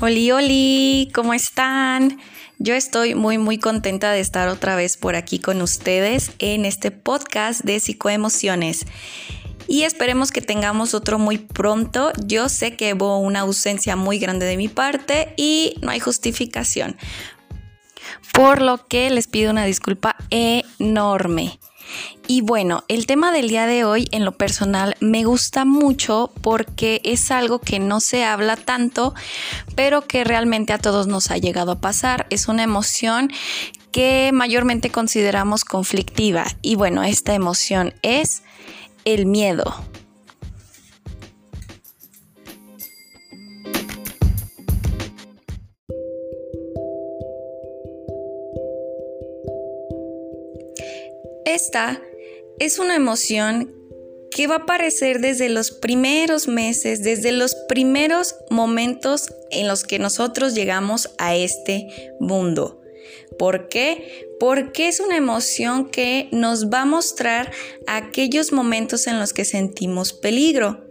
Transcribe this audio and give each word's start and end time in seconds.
Oli, 0.00 0.30
oli, 0.30 1.10
¿cómo 1.12 1.34
están? 1.34 2.20
Yo 2.58 2.74
estoy 2.74 3.16
muy, 3.16 3.36
muy 3.36 3.58
contenta 3.58 4.12
de 4.12 4.20
estar 4.20 4.48
otra 4.48 4.76
vez 4.76 4.96
por 4.96 5.16
aquí 5.16 5.40
con 5.40 5.60
ustedes 5.60 6.30
en 6.38 6.64
este 6.66 6.92
podcast 6.92 7.62
de 7.62 7.80
psicoemociones. 7.80 8.86
Y 9.66 9.82
esperemos 9.82 10.30
que 10.30 10.40
tengamos 10.40 10.94
otro 10.94 11.18
muy 11.18 11.38
pronto. 11.38 12.12
Yo 12.24 12.48
sé 12.48 12.76
que 12.76 12.94
hubo 12.94 13.18
una 13.18 13.40
ausencia 13.40 13.96
muy 13.96 14.20
grande 14.20 14.46
de 14.46 14.56
mi 14.56 14.68
parte 14.68 15.34
y 15.36 15.74
no 15.82 15.90
hay 15.90 15.98
justificación. 15.98 16.96
Por 18.32 18.62
lo 18.62 18.86
que 18.86 19.10
les 19.10 19.26
pido 19.26 19.50
una 19.50 19.64
disculpa 19.64 20.14
enorme. 20.30 21.58
Y 22.26 22.42
bueno, 22.42 22.84
el 22.88 23.06
tema 23.06 23.32
del 23.32 23.48
día 23.48 23.66
de 23.66 23.84
hoy 23.84 24.08
en 24.12 24.24
lo 24.24 24.32
personal 24.32 24.96
me 25.00 25.24
gusta 25.24 25.64
mucho 25.64 26.30
porque 26.42 27.00
es 27.04 27.30
algo 27.30 27.58
que 27.58 27.78
no 27.78 28.00
se 28.00 28.24
habla 28.24 28.56
tanto, 28.56 29.14
pero 29.74 30.06
que 30.06 30.24
realmente 30.24 30.72
a 30.72 30.78
todos 30.78 31.06
nos 31.06 31.30
ha 31.30 31.38
llegado 31.38 31.72
a 31.72 31.80
pasar. 31.80 32.26
Es 32.30 32.48
una 32.48 32.62
emoción 32.62 33.30
que 33.92 34.30
mayormente 34.32 34.90
consideramos 34.90 35.64
conflictiva. 35.64 36.44
Y 36.62 36.74
bueno, 36.74 37.02
esta 37.02 37.34
emoción 37.34 37.94
es 38.02 38.42
el 39.04 39.26
miedo. 39.26 39.74
Esta 51.58 52.00
es 52.60 52.78
una 52.78 52.94
emoción 52.94 53.74
que 54.30 54.46
va 54.46 54.54
a 54.54 54.58
aparecer 54.58 55.18
desde 55.18 55.48
los 55.48 55.72
primeros 55.72 56.46
meses, 56.46 57.02
desde 57.02 57.32
los 57.32 57.56
primeros 57.68 58.36
momentos 58.48 59.34
en 59.50 59.66
los 59.66 59.82
que 59.82 59.98
nosotros 59.98 60.54
llegamos 60.54 61.10
a 61.18 61.34
este 61.34 61.88
mundo. 62.20 62.80
¿Por 63.40 63.68
qué? 63.68 64.28
Porque 64.38 64.86
es 64.86 65.00
una 65.00 65.16
emoción 65.16 65.90
que 65.90 66.28
nos 66.30 66.70
va 66.70 66.82
a 66.82 66.86
mostrar 66.86 67.50
aquellos 67.88 68.52
momentos 68.52 69.08
en 69.08 69.18
los 69.18 69.32
que 69.32 69.44
sentimos 69.44 70.12
peligro. 70.12 70.86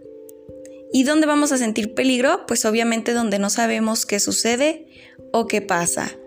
¿Y 0.92 1.04
dónde 1.04 1.26
vamos 1.26 1.50
a 1.50 1.56
sentir 1.56 1.94
peligro? 1.94 2.44
Pues 2.46 2.66
obviamente 2.66 3.14
donde 3.14 3.38
no 3.38 3.48
sabemos 3.48 4.04
qué 4.04 4.20
sucede 4.20 4.86
o 5.32 5.46
qué 5.46 5.62
pasa 5.62 6.17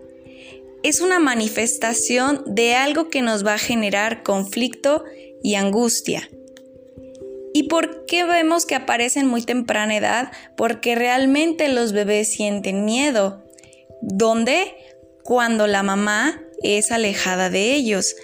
es 0.83 1.01
una 1.01 1.19
manifestación 1.19 2.43
de 2.45 2.75
algo 2.75 3.09
que 3.09 3.21
nos 3.21 3.45
va 3.45 3.55
a 3.55 3.59
generar 3.59 4.23
conflicto 4.23 5.03
y 5.43 5.55
angustia. 5.55 6.29
¿Y 7.53 7.63
por 7.63 8.05
qué 8.05 8.23
vemos 8.23 8.65
que 8.65 8.75
aparece 8.75 9.19
en 9.19 9.27
muy 9.27 9.41
temprana 9.41 9.97
edad? 9.97 10.31
Porque 10.55 10.95
realmente 10.95 11.67
los 11.67 11.91
bebés 11.91 12.31
sienten 12.31 12.85
miedo. 12.85 13.43
¿Dónde? 14.01 14.73
Cuando 15.23 15.67
la 15.67 15.83
mamá 15.83 16.41
es 16.63 16.91
alejada 16.91 17.49
de 17.49 17.73
ellos. 17.73 18.15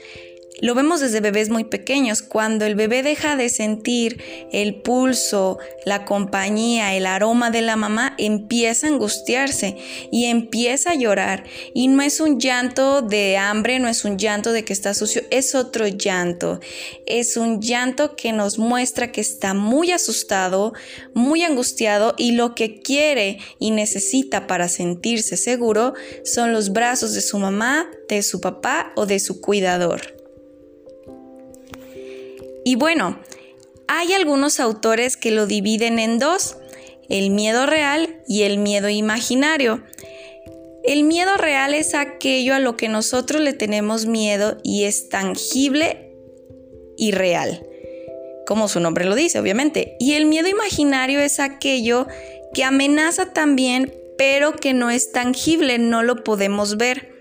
Lo 0.60 0.74
vemos 0.74 1.02
desde 1.02 1.22
bebés 1.22 1.50
muy 1.50 1.66
pequeños. 1.66 2.24
Cuando 2.24 2.66
el 2.66 2.74
bebé 2.74 3.04
deja 3.04 3.36
de 3.36 3.50
sentir 3.50 4.24
el 4.52 4.82
pulso, 4.82 5.60
la 5.86 6.04
compañía, 6.04 6.96
el 6.96 7.06
aroma 7.06 7.52
de 7.52 7.62
la 7.62 7.76
mamá, 7.76 8.16
empieza 8.18 8.88
a 8.88 8.90
angustiarse 8.90 9.78
y 10.12 10.26
empieza 10.26 10.92
a 10.92 10.96
llorar. 10.96 11.44
Y 11.76 11.88
no 11.90 12.02
es 12.02 12.20
un 12.20 12.40
llanto 12.40 13.04
de 13.04 13.38
hambre, 13.38 13.78
no 13.78 13.88
es 13.88 14.04
un 14.04 14.18
llanto 14.18 14.52
de 14.52 14.66
que 14.66 14.74
está 14.74 14.96
sucio, 14.96 15.22
es 15.30 15.54
otro 15.54 15.88
llanto. 15.88 16.60
Es 17.06 17.38
un 17.38 17.62
llanto 17.62 18.16
que 18.16 18.34
nos 18.34 18.58
muestra 18.58 19.12
que 19.12 19.22
está 19.22 19.54
muy 19.54 19.92
asustado, 19.92 20.74
muy 21.14 21.44
angustiado 21.44 22.16
y 22.18 22.32
lo 22.32 22.56
que 22.56 22.82
quiere 22.82 23.38
y 23.60 23.70
necesita 23.70 24.48
para 24.48 24.70
sentirse 24.70 25.38
seguro 25.38 25.94
son 26.24 26.52
los 26.52 26.74
brazos 26.74 27.14
de 27.14 27.22
su 27.22 27.38
mamá, 27.38 27.88
de 28.10 28.24
su 28.24 28.42
papá 28.42 28.92
o 28.96 29.06
de 29.06 29.20
su 29.20 29.40
cuidador. 29.40 30.17
Y 32.68 32.76
bueno, 32.76 33.18
hay 33.88 34.12
algunos 34.12 34.60
autores 34.60 35.16
que 35.16 35.32
lo 35.32 35.48
dividen 35.48 36.00
en 36.00 36.20
dos, 36.20 36.58
el 37.08 37.30
miedo 37.30 37.66
real 37.66 38.22
y 38.28 38.42
el 38.44 38.58
miedo 38.58 38.90
imaginario. 38.90 39.86
El 40.84 41.06
miedo 41.06 41.38
real 41.38 41.74
es 41.74 41.96
aquello 41.96 42.54
a 42.54 42.60
lo 42.60 42.76
que 42.76 42.90
nosotros 42.90 43.40
le 43.40 43.54
tenemos 43.54 44.06
miedo 44.06 44.58
y 44.66 44.84
es 44.84 45.08
tangible 45.08 46.12
y 46.98 47.12
real, 47.12 47.66
como 48.46 48.68
su 48.68 48.82
nombre 48.82 49.06
lo 49.06 49.16
dice, 49.16 49.40
obviamente. 49.40 49.96
Y 49.98 50.16
el 50.16 50.26
miedo 50.26 50.50
imaginario 50.50 51.22
es 51.22 51.40
aquello 51.40 52.06
que 52.54 52.66
amenaza 52.66 53.32
también, 53.32 53.94
pero 54.18 54.52
que 54.52 54.74
no 54.74 54.90
es 54.90 55.14
tangible, 55.14 55.80
no 55.80 56.04
lo 56.04 56.22
podemos 56.22 56.76
ver. 56.76 57.14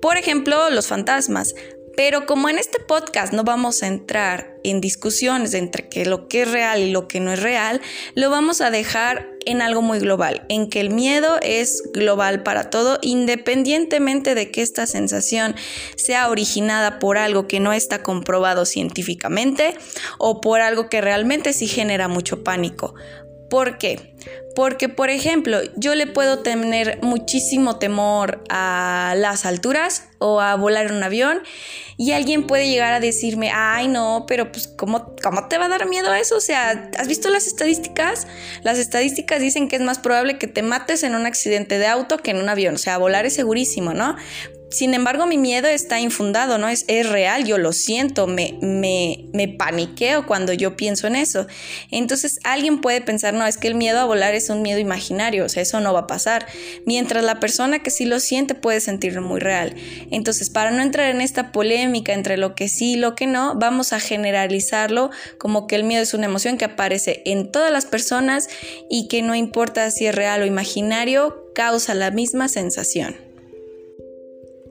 Por 0.00 0.16
ejemplo, 0.16 0.70
los 0.70 0.86
fantasmas. 0.86 1.56
Pero 1.96 2.26
como 2.26 2.48
en 2.48 2.58
este 2.58 2.78
podcast 2.78 3.32
no 3.32 3.42
vamos 3.42 3.82
a 3.82 3.86
entrar 3.86 4.54
en 4.62 4.80
discusiones 4.80 5.54
entre 5.54 5.88
que 5.88 6.04
lo 6.04 6.28
que 6.28 6.42
es 6.42 6.50
real 6.50 6.80
y 6.80 6.90
lo 6.90 7.08
que 7.08 7.20
no 7.20 7.32
es 7.32 7.42
real, 7.42 7.80
lo 8.14 8.30
vamos 8.30 8.60
a 8.60 8.70
dejar 8.70 9.28
en 9.46 9.62
algo 9.62 9.80
muy 9.80 10.00
global, 10.00 10.44
en 10.48 10.68
que 10.68 10.80
el 10.80 10.90
miedo 10.90 11.38
es 11.40 11.84
global 11.94 12.42
para 12.42 12.68
todo, 12.68 12.98
independientemente 13.00 14.34
de 14.34 14.50
que 14.50 14.60
esta 14.60 14.86
sensación 14.86 15.54
sea 15.94 16.28
originada 16.28 16.98
por 16.98 17.16
algo 17.16 17.46
que 17.46 17.60
no 17.60 17.72
está 17.72 18.02
comprobado 18.02 18.66
científicamente 18.66 19.76
o 20.18 20.40
por 20.40 20.60
algo 20.60 20.90
que 20.90 21.00
realmente 21.00 21.52
sí 21.52 21.68
genera 21.68 22.08
mucho 22.08 22.42
pánico. 22.42 22.94
¿Por 23.48 23.78
qué? 23.78 24.14
Porque, 24.56 24.88
por 24.88 25.10
ejemplo, 25.10 25.60
yo 25.76 25.94
le 25.94 26.06
puedo 26.06 26.38
tener 26.40 26.98
muchísimo 27.02 27.78
temor 27.78 28.42
a 28.48 29.14
las 29.16 29.44
alturas 29.44 30.08
o 30.18 30.40
a 30.40 30.56
volar 30.56 30.86
en 30.86 30.94
un 30.94 31.02
avión 31.02 31.42
y 31.98 32.12
alguien 32.12 32.46
puede 32.46 32.68
llegar 32.68 32.92
a 32.92 33.00
decirme, 33.00 33.50
ay 33.54 33.88
no, 33.88 34.24
pero 34.26 34.50
pues 34.50 34.66
¿cómo, 34.66 35.14
¿cómo 35.22 35.48
te 35.48 35.58
va 35.58 35.66
a 35.66 35.68
dar 35.68 35.88
miedo 35.88 36.12
eso? 36.14 36.36
O 36.36 36.40
sea, 36.40 36.90
¿has 36.98 37.06
visto 37.06 37.28
las 37.28 37.46
estadísticas? 37.46 38.26
Las 38.62 38.78
estadísticas 38.78 39.40
dicen 39.40 39.68
que 39.68 39.76
es 39.76 39.82
más 39.82 39.98
probable 39.98 40.38
que 40.38 40.46
te 40.46 40.62
mates 40.62 41.02
en 41.02 41.14
un 41.14 41.26
accidente 41.26 41.78
de 41.78 41.86
auto 41.86 42.18
que 42.18 42.30
en 42.32 42.38
un 42.38 42.48
avión, 42.48 42.74
o 42.74 42.78
sea, 42.78 42.98
volar 42.98 43.26
es 43.26 43.34
segurísimo, 43.34 43.92
¿no? 43.92 44.16
Sin 44.76 44.92
embargo, 44.92 45.24
mi 45.24 45.38
miedo 45.38 45.68
está 45.68 46.00
infundado, 46.00 46.58
¿no? 46.58 46.68
Es, 46.68 46.84
es 46.86 47.08
real, 47.08 47.46
yo 47.46 47.56
lo 47.56 47.72
siento, 47.72 48.26
me, 48.26 48.58
me, 48.60 49.24
me, 49.32 49.48
paniqueo 49.48 50.26
cuando 50.26 50.52
yo 50.52 50.76
pienso 50.76 51.06
en 51.06 51.16
eso. 51.16 51.46
Entonces, 51.90 52.40
alguien 52.44 52.82
puede 52.82 53.00
pensar, 53.00 53.32
no, 53.32 53.46
es 53.46 53.56
que 53.56 53.68
el 53.68 53.74
miedo 53.74 53.98
a 54.00 54.04
volar 54.04 54.34
es 54.34 54.50
un 54.50 54.60
miedo 54.60 54.78
imaginario, 54.78 55.46
o 55.46 55.48
sea, 55.48 55.62
eso 55.62 55.80
no 55.80 55.94
va 55.94 56.00
a 56.00 56.06
pasar. 56.06 56.44
Mientras 56.84 57.24
la 57.24 57.40
persona 57.40 57.78
que 57.78 57.90
sí 57.90 58.04
lo 58.04 58.20
siente 58.20 58.54
puede 58.54 58.80
sentirlo 58.80 59.22
muy 59.22 59.40
real. 59.40 59.74
Entonces, 60.10 60.50
para 60.50 60.70
no 60.70 60.82
entrar 60.82 61.08
en 61.08 61.22
esta 61.22 61.52
polémica 61.52 62.12
entre 62.12 62.36
lo 62.36 62.54
que 62.54 62.68
sí 62.68 62.92
y 62.92 62.96
lo 62.96 63.14
que 63.14 63.26
no, 63.26 63.54
vamos 63.54 63.94
a 63.94 63.98
generalizarlo 63.98 65.10
como 65.38 65.66
que 65.66 65.76
el 65.76 65.84
miedo 65.84 66.02
es 66.02 66.12
una 66.12 66.26
emoción 66.26 66.58
que 66.58 66.66
aparece 66.66 67.22
en 67.24 67.50
todas 67.50 67.72
las 67.72 67.86
personas 67.86 68.48
y 68.90 69.08
que 69.08 69.22
no 69.22 69.34
importa 69.34 69.90
si 69.90 70.04
es 70.04 70.14
real 70.14 70.42
o 70.42 70.44
imaginario, 70.44 71.50
causa 71.54 71.94
la 71.94 72.10
misma 72.10 72.48
sensación. 72.48 73.25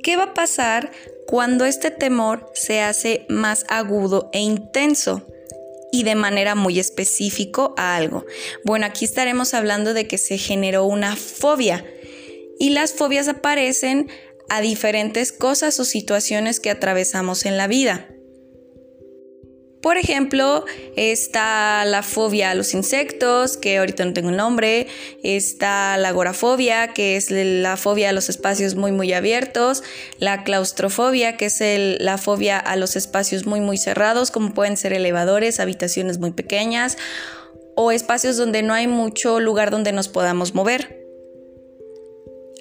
¿Qué 0.05 0.17
va 0.17 0.25
a 0.25 0.33
pasar 0.35 0.91
cuando 1.25 1.65
este 1.65 1.89
temor 1.89 2.51
se 2.53 2.79
hace 2.79 3.25
más 3.27 3.65
agudo 3.69 4.29
e 4.33 4.39
intenso? 4.39 5.25
y 5.91 6.03
de 6.03 6.15
manera 6.15 6.55
muy 6.55 6.77
específico 6.77 7.73
a 7.77 7.95
algo. 7.95 8.25
Bueno, 8.65 8.85
aquí 8.85 9.05
estaremos 9.05 9.53
hablando 9.53 9.93
de 9.93 10.07
que 10.07 10.17
se 10.17 10.37
generó 10.37 10.83
una 10.83 11.15
fobia 11.15 11.85
y 12.59 12.71
las 12.71 12.91
fobias 12.91 13.29
aparecen 13.29 14.09
a 14.49 14.59
diferentes 14.59 15.31
cosas 15.31 15.79
o 15.79 15.85
situaciones 15.85 16.59
que 16.59 16.69
atravesamos 16.69 17.45
en 17.45 17.55
la 17.55 17.67
vida. 17.67 18.09
Por 19.85 19.97
ejemplo, 19.97 20.65
está 20.95 21.85
la 21.85 22.01
fobia 22.01 22.49
a 22.49 22.55
los 22.55 22.73
insectos, 22.73 23.55
que 23.55 23.77
ahorita 23.77 24.03
no 24.03 24.13
tengo 24.13 24.31
el 24.31 24.35
nombre. 24.35 24.87
Está 25.21 25.95
la 25.97 26.07
agorafobia, 26.09 26.87
que 26.87 27.17
es 27.17 27.29
la 27.29 27.77
fobia 27.77 28.09
a 28.09 28.11
los 28.11 28.27
espacios 28.27 28.73
muy, 28.73 28.91
muy 28.91 29.13
abiertos. 29.13 29.83
La 30.17 30.43
claustrofobia, 30.43 31.37
que 31.37 31.45
es 31.45 31.61
la 32.01 32.17
fobia 32.17 32.57
a 32.57 32.75
los 32.77 32.95
espacios 32.95 33.45
muy, 33.45 33.61
muy 33.61 33.77
cerrados, 33.77 34.31
como 34.31 34.55
pueden 34.55 34.75
ser 34.75 34.91
elevadores, 34.91 35.59
habitaciones 35.59 36.17
muy 36.17 36.31
pequeñas 36.31 36.97
o 37.75 37.91
espacios 37.91 38.37
donde 38.37 38.63
no 38.63 38.73
hay 38.73 38.87
mucho 38.87 39.39
lugar 39.39 39.69
donde 39.69 39.91
nos 39.91 40.07
podamos 40.07 40.55
mover. 40.55 41.05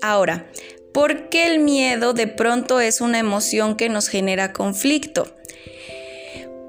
Ahora, 0.03 0.47
¿por 0.93 1.31
qué 1.31 1.47
el 1.47 1.61
miedo 1.61 2.13
de 2.13 2.27
pronto 2.27 2.81
es 2.81 3.01
una 3.01 3.19
emoción 3.19 3.79
que 3.79 3.89
nos 3.89 4.09
genera 4.09 4.53
conflicto? 4.53 5.35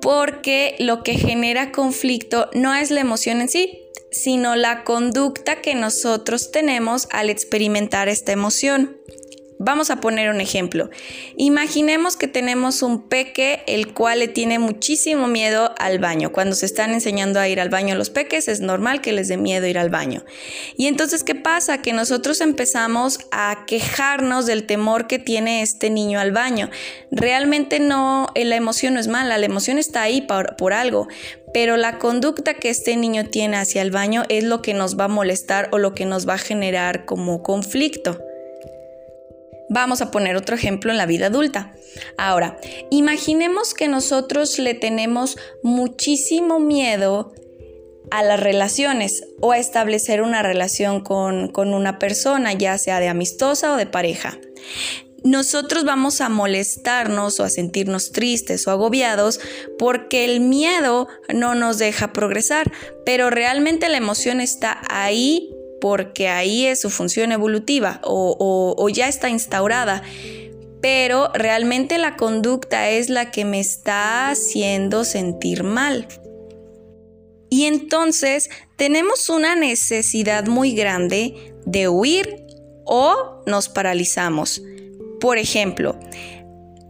Porque 0.01 0.75
lo 0.79 1.03
que 1.03 1.15
genera 1.15 1.71
conflicto 1.71 2.49
no 2.53 2.73
es 2.73 2.91
la 2.91 3.01
emoción 3.01 3.41
en 3.41 3.49
sí, 3.49 3.81
sino 4.11 4.55
la 4.55 4.83
conducta 4.83 5.61
que 5.61 5.75
nosotros 5.75 6.51
tenemos 6.51 7.07
al 7.11 7.29
experimentar 7.29 8.07
esta 8.07 8.31
emoción. 8.31 8.97
Vamos 9.57 9.89
a 9.89 10.01
poner 10.01 10.29
un 10.29 10.41
ejemplo. 10.41 10.89
Imaginemos 11.37 12.17
que 12.17 12.27
tenemos 12.27 12.81
un 12.81 13.07
peque 13.07 13.63
el 13.67 13.93
cual 13.93 14.19
le 14.19 14.27
tiene 14.27 14.59
muchísimo 14.59 15.27
miedo 15.27 15.73
al 15.77 15.99
baño. 15.99 16.33
Cuando 16.33 16.55
se 16.55 16.65
están 16.65 16.91
enseñando 16.91 17.39
a 17.39 17.47
ir 17.47 17.61
al 17.61 17.69
baño 17.69 17.95
los 17.95 18.09
peques 18.09 18.49
es 18.49 18.59
normal 18.59 18.99
que 18.99 19.13
les 19.13 19.29
dé 19.29 19.37
miedo 19.37 19.65
ir 19.65 19.77
al 19.77 19.89
baño. 19.89 20.25
Y 20.75 20.87
entonces, 20.87 21.23
¿qué 21.23 21.35
pasa? 21.35 21.81
Que 21.81 21.93
nosotros 21.93 22.41
empezamos 22.41 23.19
a 23.31 23.63
quejarnos 23.65 24.45
del 24.45 24.65
temor 24.65 25.07
que 25.07 25.19
tiene 25.19 25.61
este 25.61 25.89
niño 25.89 26.19
al 26.19 26.33
baño. 26.33 26.69
Realmente 27.11 27.79
no, 27.79 28.27
eh, 28.35 28.43
la 28.43 28.57
emoción 28.57 28.95
no 28.95 28.99
es 28.99 29.07
mala, 29.07 29.37
la 29.37 29.45
emoción 29.45 29.77
está 29.77 30.01
ahí 30.01 30.21
por, 30.21 30.57
por 30.57 30.73
algo, 30.73 31.07
pero 31.53 31.77
la 31.77 31.97
conducta 31.97 32.55
que 32.55 32.69
este 32.69 32.97
niño 32.97 33.29
tiene 33.29 33.55
hacia 33.55 33.81
el 33.81 33.91
baño 33.91 34.23
es 34.27 34.43
lo 34.43 34.61
que 34.61 34.73
nos 34.73 34.99
va 34.99 35.05
a 35.05 35.07
molestar 35.07 35.69
o 35.71 35.77
lo 35.77 35.93
que 35.93 36.05
nos 36.05 36.27
va 36.27 36.33
a 36.33 36.39
generar 36.39 37.05
como 37.05 37.41
conflicto. 37.41 38.24
Vamos 39.69 40.01
a 40.01 40.11
poner 40.11 40.35
otro 40.35 40.55
ejemplo 40.55 40.91
en 40.91 40.97
la 40.97 41.05
vida 41.05 41.27
adulta. 41.27 41.73
Ahora, 42.17 42.57
imaginemos 42.91 43.73
que 43.73 43.87
nosotros 43.87 44.59
le 44.59 44.73
tenemos 44.73 45.37
muchísimo 45.63 46.59
miedo 46.59 47.33
a 48.11 48.23
las 48.23 48.39
relaciones 48.39 49.23
o 49.41 49.51
a 49.51 49.57
establecer 49.57 50.21
una 50.21 50.43
relación 50.43 51.01
con, 51.01 51.49
con, 51.49 51.73
una 51.73 51.97
persona, 51.97 52.53
ya 52.53 52.77
sea 52.77 52.99
de 52.99 53.07
amistosa 53.07 53.73
o 53.73 53.77
de 53.77 53.87
pareja. 53.87 54.37
Nosotros 55.23 55.85
vamos 55.85 56.21
a 56.21 56.29
molestarnos 56.29 57.39
o 57.39 57.43
a 57.43 57.49
sentirnos 57.49 58.11
tristes 58.11 58.67
o 58.67 58.71
agobiados 58.71 59.39
porque 59.79 60.23
el 60.23 60.39
miedo 60.39 61.07
no 61.33 61.55
nos 61.55 61.79
deja 61.79 62.13
progresar, 62.13 62.71
pero 63.07 63.31
realmente 63.31 63.89
la 63.89 63.97
emoción 63.97 64.39
está 64.39 64.83
ahí 64.87 65.54
porque 65.81 66.27
ahí 66.27 66.65
es 66.65 66.81
su 66.81 66.89
función 66.89 67.31
evolutiva 67.31 67.99
o, 68.03 68.87
ya 68.89 69.07
está 69.07 69.29
instaurada 69.29 70.03
pero 70.81 71.31
realmente 71.33 71.97
la 71.97 72.15
conducta 72.15 72.89
es 72.89 73.09
la 73.09 73.31
que 73.31 73.43
me 73.43 73.59
está 73.59 74.29
haciendo 74.29 75.03
sentir 75.03 75.63
mal. 75.63 76.07
Y 77.49 77.65
entonces 77.65 78.51
tenemos 78.75 79.29
una 79.29 79.55
necesidad 79.55 80.45
muy 80.45 80.75
grande 80.75 81.55
de 81.65 81.89
huir 81.89 82.45
o 82.85 83.41
nos 83.47 83.67
paralizamos. 83.67 84.61
Por 85.19 85.39
ejemplo, 85.39 85.97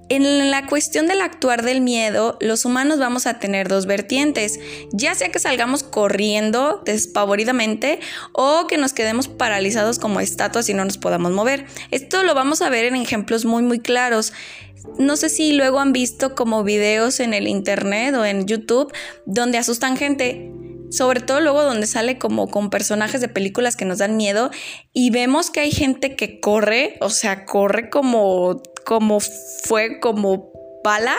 en 0.09 0.51
la 0.51 0.67
cuestión 0.67 1.07
del 1.07 1.21
actuar 1.21 1.63
del 1.63 1.81
miedo, 1.81 2.37
los 2.39 2.65
humanos 2.65 2.99
vamos 2.99 3.25
a 3.25 3.39
tener 3.39 3.67
dos 3.67 3.85
vertientes, 3.85 4.59
ya 4.91 5.15
sea 5.15 5.29
que 5.29 5.39
salgamos 5.39 5.83
corriendo 5.83 6.81
despavoridamente 6.85 7.99
o 8.31 8.67
que 8.67 8.77
nos 8.77 8.93
quedemos 8.93 9.27
paralizados 9.27 9.97
como 9.97 10.19
estatuas 10.19 10.69
y 10.69 10.73
no 10.73 10.85
nos 10.85 10.97
podamos 10.97 11.31
mover. 11.31 11.65
Esto 11.91 12.23
lo 12.23 12.35
vamos 12.35 12.61
a 12.61 12.69
ver 12.69 12.85
en 12.85 12.95
ejemplos 12.95 13.45
muy 13.45 13.63
muy 13.63 13.79
claros. 13.79 14.33
No 14.99 15.17
sé 15.17 15.29
si 15.29 15.53
luego 15.53 15.79
han 15.79 15.93
visto 15.93 16.35
como 16.35 16.63
videos 16.63 17.19
en 17.19 17.33
el 17.33 17.47
internet 17.47 18.13
o 18.13 18.25
en 18.25 18.45
YouTube 18.45 18.93
donde 19.25 19.57
asustan 19.57 19.97
gente 19.97 20.51
sobre 20.91 21.19
todo 21.19 21.41
luego 21.41 21.63
donde 21.63 21.87
sale 21.87 22.17
como 22.17 22.47
con 22.47 22.69
personajes 22.69 23.19
de 23.19 23.27
películas 23.27 23.75
que 23.75 23.85
nos 23.85 23.97
dan 23.97 24.17
miedo 24.17 24.51
y 24.93 25.09
vemos 25.09 25.49
que 25.49 25.61
hay 25.61 25.71
gente 25.71 26.15
que 26.15 26.39
corre, 26.39 26.95
o 27.01 27.09
sea, 27.09 27.45
corre 27.45 27.89
como, 27.89 28.61
como 28.85 29.19
fue, 29.19 29.99
como 29.99 30.51
pala 30.85 31.17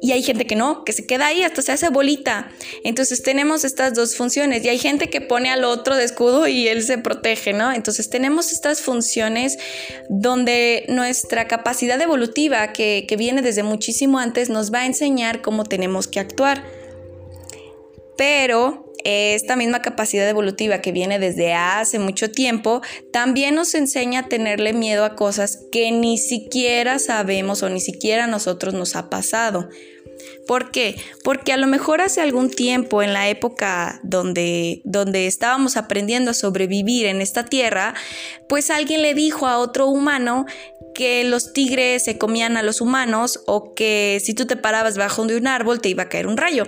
y 0.00 0.12
hay 0.12 0.22
gente 0.22 0.46
que 0.46 0.54
no, 0.54 0.84
que 0.84 0.92
se 0.92 1.06
queda 1.06 1.26
ahí 1.26 1.42
hasta 1.42 1.60
se 1.60 1.72
hace 1.72 1.88
bolita. 1.88 2.50
Entonces 2.84 3.22
tenemos 3.22 3.64
estas 3.64 3.94
dos 3.94 4.16
funciones 4.16 4.64
y 4.64 4.68
hay 4.68 4.78
gente 4.78 5.10
que 5.10 5.20
pone 5.20 5.50
al 5.50 5.64
otro 5.64 5.96
de 5.96 6.04
escudo 6.04 6.46
y 6.46 6.68
él 6.68 6.82
se 6.82 6.98
protege, 6.98 7.52
¿no? 7.52 7.72
Entonces 7.72 8.10
tenemos 8.10 8.52
estas 8.52 8.80
funciones 8.80 9.58
donde 10.08 10.86
nuestra 10.88 11.48
capacidad 11.48 12.00
evolutiva 12.00 12.72
que, 12.72 13.04
que 13.08 13.16
viene 13.16 13.42
desde 13.42 13.64
muchísimo 13.64 14.18
antes 14.18 14.48
nos 14.48 14.72
va 14.72 14.80
a 14.80 14.86
enseñar 14.86 15.42
cómo 15.42 15.64
tenemos 15.64 16.06
que 16.06 16.20
actuar. 16.20 16.64
Pero 18.16 18.81
esta 19.04 19.56
misma 19.56 19.82
capacidad 19.82 20.28
evolutiva 20.28 20.80
que 20.80 20.92
viene 20.92 21.18
desde 21.18 21.54
hace 21.54 21.98
mucho 21.98 22.30
tiempo, 22.30 22.82
también 23.12 23.54
nos 23.54 23.74
enseña 23.74 24.20
a 24.20 24.28
tenerle 24.28 24.72
miedo 24.72 25.04
a 25.04 25.14
cosas 25.16 25.58
que 25.70 25.90
ni 25.90 26.18
siquiera 26.18 26.98
sabemos 26.98 27.62
o 27.62 27.68
ni 27.68 27.80
siquiera 27.80 28.24
a 28.24 28.28
nosotros 28.28 28.74
nos 28.74 28.96
ha 28.96 29.10
pasado. 29.10 29.68
¿Por 30.46 30.70
qué? 30.70 30.96
Porque 31.22 31.52
a 31.52 31.56
lo 31.56 31.66
mejor 31.66 32.00
hace 32.00 32.20
algún 32.20 32.50
tiempo, 32.50 33.02
en 33.02 33.12
la 33.12 33.28
época 33.28 34.00
donde, 34.02 34.82
donde 34.84 35.26
estábamos 35.26 35.76
aprendiendo 35.76 36.32
a 36.32 36.34
sobrevivir 36.34 37.06
en 37.06 37.20
esta 37.20 37.44
tierra, 37.44 37.94
pues 38.48 38.70
alguien 38.70 39.02
le 39.02 39.14
dijo 39.14 39.46
a 39.46 39.58
otro 39.58 39.86
humano 39.86 40.46
que 40.94 41.24
los 41.24 41.52
tigres 41.52 42.04
se 42.04 42.18
comían 42.18 42.56
a 42.56 42.62
los 42.62 42.80
humanos 42.80 43.40
o 43.46 43.74
que 43.74 44.20
si 44.24 44.34
tú 44.34 44.46
te 44.46 44.56
parabas 44.56 44.96
bajo 44.96 45.24
de 45.26 45.36
un 45.36 45.46
árbol 45.46 45.80
te 45.80 45.88
iba 45.88 46.04
a 46.04 46.08
caer 46.08 46.26
un 46.26 46.36
rayo. 46.36 46.64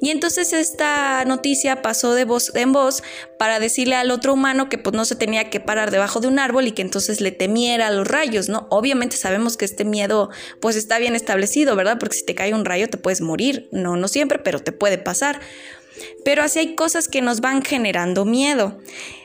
Y 0.00 0.10
entonces 0.10 0.52
esta 0.52 1.24
noticia 1.24 1.82
pasó 1.82 2.14
de 2.14 2.24
voz 2.24 2.54
en 2.54 2.72
voz 2.72 3.02
para 3.38 3.60
decirle 3.60 3.94
al 3.94 4.10
otro 4.10 4.34
humano 4.34 4.68
que 4.68 4.78
pues 4.78 4.94
no 4.94 5.04
se 5.04 5.16
tenía 5.16 5.50
que 5.50 5.60
parar 5.60 5.90
debajo 5.90 6.20
de 6.20 6.28
un 6.28 6.38
árbol 6.38 6.66
y 6.66 6.72
que 6.72 6.82
entonces 6.82 7.20
le 7.20 7.32
temiera 7.32 7.88
a 7.88 7.90
los 7.90 8.06
rayos, 8.06 8.48
¿no? 8.48 8.66
Obviamente 8.70 9.16
sabemos 9.16 9.56
que 9.56 9.64
este 9.64 9.84
miedo 9.84 10.30
pues 10.60 10.76
está 10.76 10.98
bien 10.98 11.14
establecido, 11.14 11.76
¿verdad? 11.76 11.98
Porque 11.98 12.16
si 12.16 12.24
te 12.24 12.34
cae 12.34 12.54
un 12.54 12.64
rayo 12.64 12.88
te 12.88 12.98
puedes 12.98 13.20
morir, 13.20 13.68
no, 13.72 13.96
no 13.96 14.08
siempre, 14.08 14.38
pero 14.38 14.60
te 14.60 14.72
puede 14.72 14.98
pasar. 14.98 15.40
Pero 16.24 16.42
así 16.42 16.58
hay 16.58 16.74
cosas 16.74 17.08
que 17.08 17.22
nos 17.22 17.40
van 17.40 17.62
generando 17.62 18.24
miedo. 18.24 18.78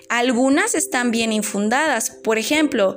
Algunas 0.07 0.75
están 0.75 1.09
bien 1.09 1.33
infundadas. 1.33 2.11
Por 2.11 2.37
ejemplo, 2.37 2.95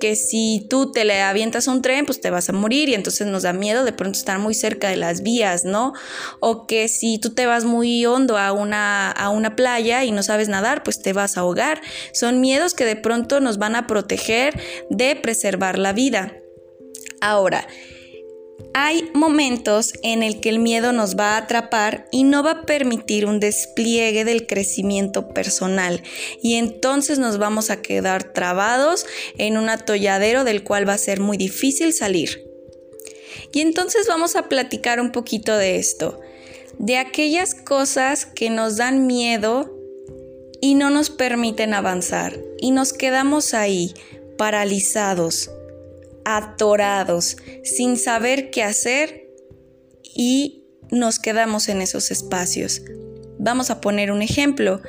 que 0.00 0.16
si 0.16 0.66
tú 0.68 0.92
te 0.92 1.04
le 1.04 1.22
avientas 1.22 1.68
un 1.68 1.80
tren, 1.80 2.04
pues 2.04 2.20
te 2.20 2.30
vas 2.30 2.48
a 2.48 2.52
morir 2.52 2.88
y 2.88 2.94
entonces 2.94 3.26
nos 3.26 3.44
da 3.44 3.52
miedo 3.52 3.84
de 3.84 3.92
pronto 3.92 4.18
estar 4.18 4.38
muy 4.38 4.54
cerca 4.54 4.88
de 4.88 4.96
las 4.96 5.22
vías, 5.22 5.64
¿no? 5.64 5.94
O 6.40 6.66
que 6.66 6.88
si 6.88 7.18
tú 7.18 7.30
te 7.30 7.46
vas 7.46 7.64
muy 7.64 8.04
hondo 8.04 8.36
a 8.36 8.52
una, 8.52 9.10
a 9.10 9.30
una 9.30 9.56
playa 9.56 10.04
y 10.04 10.12
no 10.12 10.22
sabes 10.22 10.48
nadar, 10.48 10.82
pues 10.82 11.00
te 11.00 11.12
vas 11.12 11.36
a 11.36 11.40
ahogar. 11.40 11.80
Son 12.12 12.40
miedos 12.40 12.74
que 12.74 12.84
de 12.84 12.96
pronto 12.96 13.40
nos 13.40 13.56
van 13.58 13.74
a 13.74 13.86
proteger 13.86 14.60
de 14.90 15.16
preservar 15.16 15.78
la 15.78 15.92
vida. 15.92 16.34
Ahora, 17.20 17.66
hay 18.78 19.10
momentos 19.14 19.94
en 20.02 20.22
el 20.22 20.40
que 20.40 20.50
el 20.50 20.58
miedo 20.58 20.92
nos 20.92 21.16
va 21.16 21.34
a 21.34 21.38
atrapar 21.38 22.08
y 22.12 22.24
no 22.24 22.42
va 22.42 22.50
a 22.50 22.62
permitir 22.62 23.24
un 23.24 23.40
despliegue 23.40 24.24
del 24.26 24.46
crecimiento 24.46 25.30
personal 25.30 26.02
y 26.42 26.56
entonces 26.56 27.18
nos 27.18 27.38
vamos 27.38 27.70
a 27.70 27.80
quedar 27.80 28.34
trabados 28.34 29.06
en 29.38 29.56
un 29.56 29.70
atolladero 29.70 30.44
del 30.44 30.62
cual 30.62 30.86
va 30.86 30.92
a 30.92 30.98
ser 30.98 31.20
muy 31.20 31.38
difícil 31.38 31.94
salir. 31.94 32.44
Y 33.50 33.60
entonces 33.62 34.06
vamos 34.08 34.36
a 34.36 34.48
platicar 34.48 35.00
un 35.00 35.10
poquito 35.10 35.56
de 35.56 35.76
esto, 35.76 36.20
de 36.78 36.98
aquellas 36.98 37.54
cosas 37.54 38.26
que 38.26 38.50
nos 38.50 38.76
dan 38.76 39.06
miedo 39.06 39.74
y 40.60 40.74
no 40.74 40.90
nos 40.90 41.08
permiten 41.08 41.72
avanzar 41.72 42.38
y 42.58 42.72
nos 42.72 42.92
quedamos 42.92 43.54
ahí 43.54 43.94
paralizados 44.36 45.50
atorados, 46.26 47.36
sin 47.62 47.96
saber 47.96 48.50
qué 48.50 48.64
hacer 48.64 49.30
y 50.02 50.64
nos 50.90 51.20
quedamos 51.20 51.68
en 51.68 51.80
esos 51.80 52.10
espacios. 52.10 52.82
Vamos 53.38 53.70
a 53.70 53.80
poner 53.80 54.10
un 54.10 54.22
ejemplo. 54.22 54.82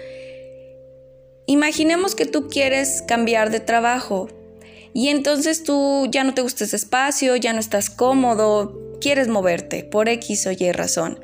Imaginemos 1.46 2.16
que 2.16 2.26
tú 2.26 2.48
quieres 2.48 3.04
cambiar 3.08 3.52
de 3.52 3.60
trabajo 3.60 4.30
y 4.96 5.10
entonces 5.10 5.64
tú 5.64 6.08
ya 6.10 6.24
no 6.24 6.34
te 6.34 6.42
gusta 6.42 6.64
ese 6.64 6.76
espacio, 6.76 7.36
ya 7.36 7.54
no 7.54 7.60
estás 7.60 7.92
cómodo, 7.92 8.87
quieres 9.00 9.28
moverte 9.28 9.84
por 9.84 10.10
X 10.10 10.48
o 10.48 10.52
Y 10.52 10.72
razón. 10.72 11.20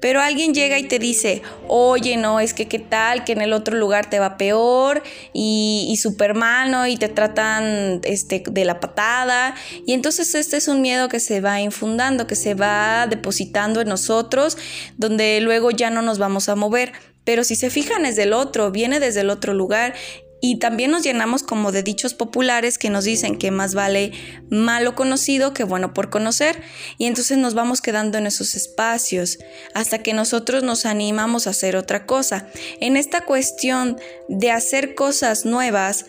Pero 0.00 0.22
alguien 0.22 0.54
llega 0.54 0.78
y 0.78 0.84
te 0.84 0.98
dice, 0.98 1.42
oye, 1.68 2.16
no, 2.16 2.40
es 2.40 2.54
que 2.54 2.66
qué 2.66 2.78
tal, 2.78 3.24
que 3.24 3.32
en 3.32 3.42
el 3.42 3.52
otro 3.52 3.76
lugar 3.76 4.08
te 4.08 4.18
va 4.18 4.38
peor 4.38 5.02
y, 5.34 5.86
y 5.90 5.96
súper 5.98 6.34
mal, 6.34 6.70
¿no? 6.70 6.86
Y 6.86 6.96
te 6.96 7.08
tratan 7.08 8.00
este, 8.04 8.42
de 8.50 8.64
la 8.64 8.80
patada. 8.80 9.54
Y 9.86 9.92
entonces 9.92 10.34
este 10.34 10.56
es 10.56 10.68
un 10.68 10.80
miedo 10.80 11.08
que 11.08 11.20
se 11.20 11.42
va 11.42 11.60
infundando, 11.60 12.26
que 12.26 12.36
se 12.36 12.54
va 12.54 13.06
depositando 13.08 13.82
en 13.82 13.88
nosotros, 13.88 14.56
donde 14.96 15.40
luego 15.42 15.70
ya 15.70 15.90
no 15.90 16.00
nos 16.00 16.18
vamos 16.18 16.48
a 16.48 16.56
mover. 16.56 16.92
Pero 17.24 17.44
si 17.44 17.54
se 17.54 17.68
fijan 17.68 18.06
es 18.06 18.16
del 18.16 18.32
otro, 18.32 18.70
viene 18.70 19.00
desde 19.00 19.20
el 19.20 19.30
otro 19.30 19.52
lugar 19.52 19.94
y 20.40 20.58
también 20.58 20.90
nos 20.90 21.02
llenamos 21.02 21.42
como 21.42 21.70
de 21.70 21.82
dichos 21.82 22.14
populares 22.14 22.78
que 22.78 22.88
nos 22.88 23.04
dicen 23.04 23.36
que 23.36 23.50
más 23.50 23.74
vale 23.74 24.12
malo 24.48 24.94
conocido 24.94 25.52
que 25.52 25.64
bueno 25.64 25.92
por 25.92 26.08
conocer. 26.08 26.62
Y 26.96 27.06
entonces 27.06 27.36
nos 27.36 27.54
vamos 27.54 27.82
quedando 27.82 28.16
en 28.16 28.26
esos 28.26 28.54
espacios 28.54 29.38
hasta 29.74 30.02
que 30.02 30.14
nosotros 30.14 30.62
nos 30.62 30.86
animamos 30.86 31.46
a 31.46 31.50
hacer 31.50 31.76
otra 31.76 32.06
cosa. 32.06 32.48
En 32.80 32.96
esta 32.96 33.24
cuestión 33.26 33.98
de 34.28 34.50
hacer 34.50 34.94
cosas 34.94 35.44
nuevas, 35.44 36.06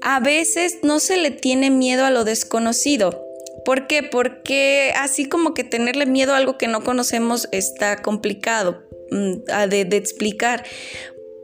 a 0.00 0.20
veces 0.20 0.78
no 0.82 0.98
se 0.98 1.18
le 1.18 1.30
tiene 1.30 1.70
miedo 1.70 2.06
a 2.06 2.10
lo 2.10 2.24
desconocido. 2.24 3.22
¿Por 3.66 3.86
qué? 3.86 4.02
Porque 4.02 4.92
así 4.96 5.28
como 5.28 5.52
que 5.52 5.64
tenerle 5.64 6.06
miedo 6.06 6.32
a 6.32 6.36
algo 6.36 6.56
que 6.56 6.68
no 6.68 6.84
conocemos 6.84 7.48
está 7.52 8.00
complicado 8.00 8.84
mm, 9.10 9.68
de, 9.68 9.84
de 9.84 9.96
explicar 9.96 10.64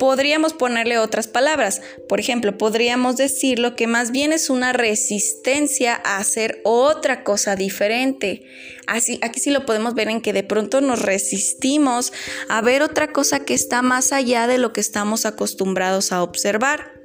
podríamos 0.03 0.53
ponerle 0.53 0.99
otras 0.99 1.29
palabras. 1.29 1.81
Por 2.09 2.19
ejemplo, 2.19 2.59
podríamos 2.59 3.17
decirlo 3.17 3.77
que 3.77 3.87
más 3.87 4.11
bien 4.11 4.33
es 4.33 4.51
una 4.51 4.73
resistencia 4.73 5.95
a 6.05 6.17
hacer 6.17 6.61
otra 6.65 7.23
cosa 7.23 7.55
diferente. 7.55 8.43
Así, 8.89 9.21
aquí 9.23 9.39
sí 9.39 9.53
lo 9.53 9.65
podemos 9.65 9.95
ver 9.95 10.09
en 10.09 10.21
que 10.21 10.33
de 10.33 10.43
pronto 10.43 10.81
nos 10.81 11.03
resistimos 11.03 12.13
a 12.49 12.61
ver 12.63 12.83
otra 12.83 13.13
cosa 13.13 13.45
que 13.45 13.55
está 13.55 13.81
más 13.81 14.11
allá 14.11 14.49
de 14.49 14.59
lo 14.59 14.73
que 14.73 14.81
estamos 14.81 15.25
acostumbrados 15.25 16.11
a 16.11 16.25
observar. 16.25 17.01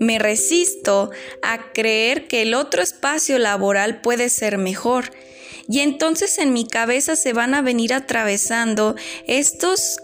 Me 0.00 0.18
resisto 0.18 1.12
a 1.40 1.70
creer 1.72 2.26
que 2.26 2.42
el 2.42 2.54
otro 2.54 2.82
espacio 2.82 3.38
laboral 3.38 4.00
puede 4.00 4.28
ser 4.28 4.58
mejor. 4.58 5.12
Y 5.68 5.78
entonces 5.80 6.38
en 6.38 6.52
mi 6.52 6.66
cabeza 6.66 7.14
se 7.14 7.32
van 7.32 7.54
a 7.54 7.62
venir 7.62 7.94
atravesando 7.94 8.96
estos 9.28 9.98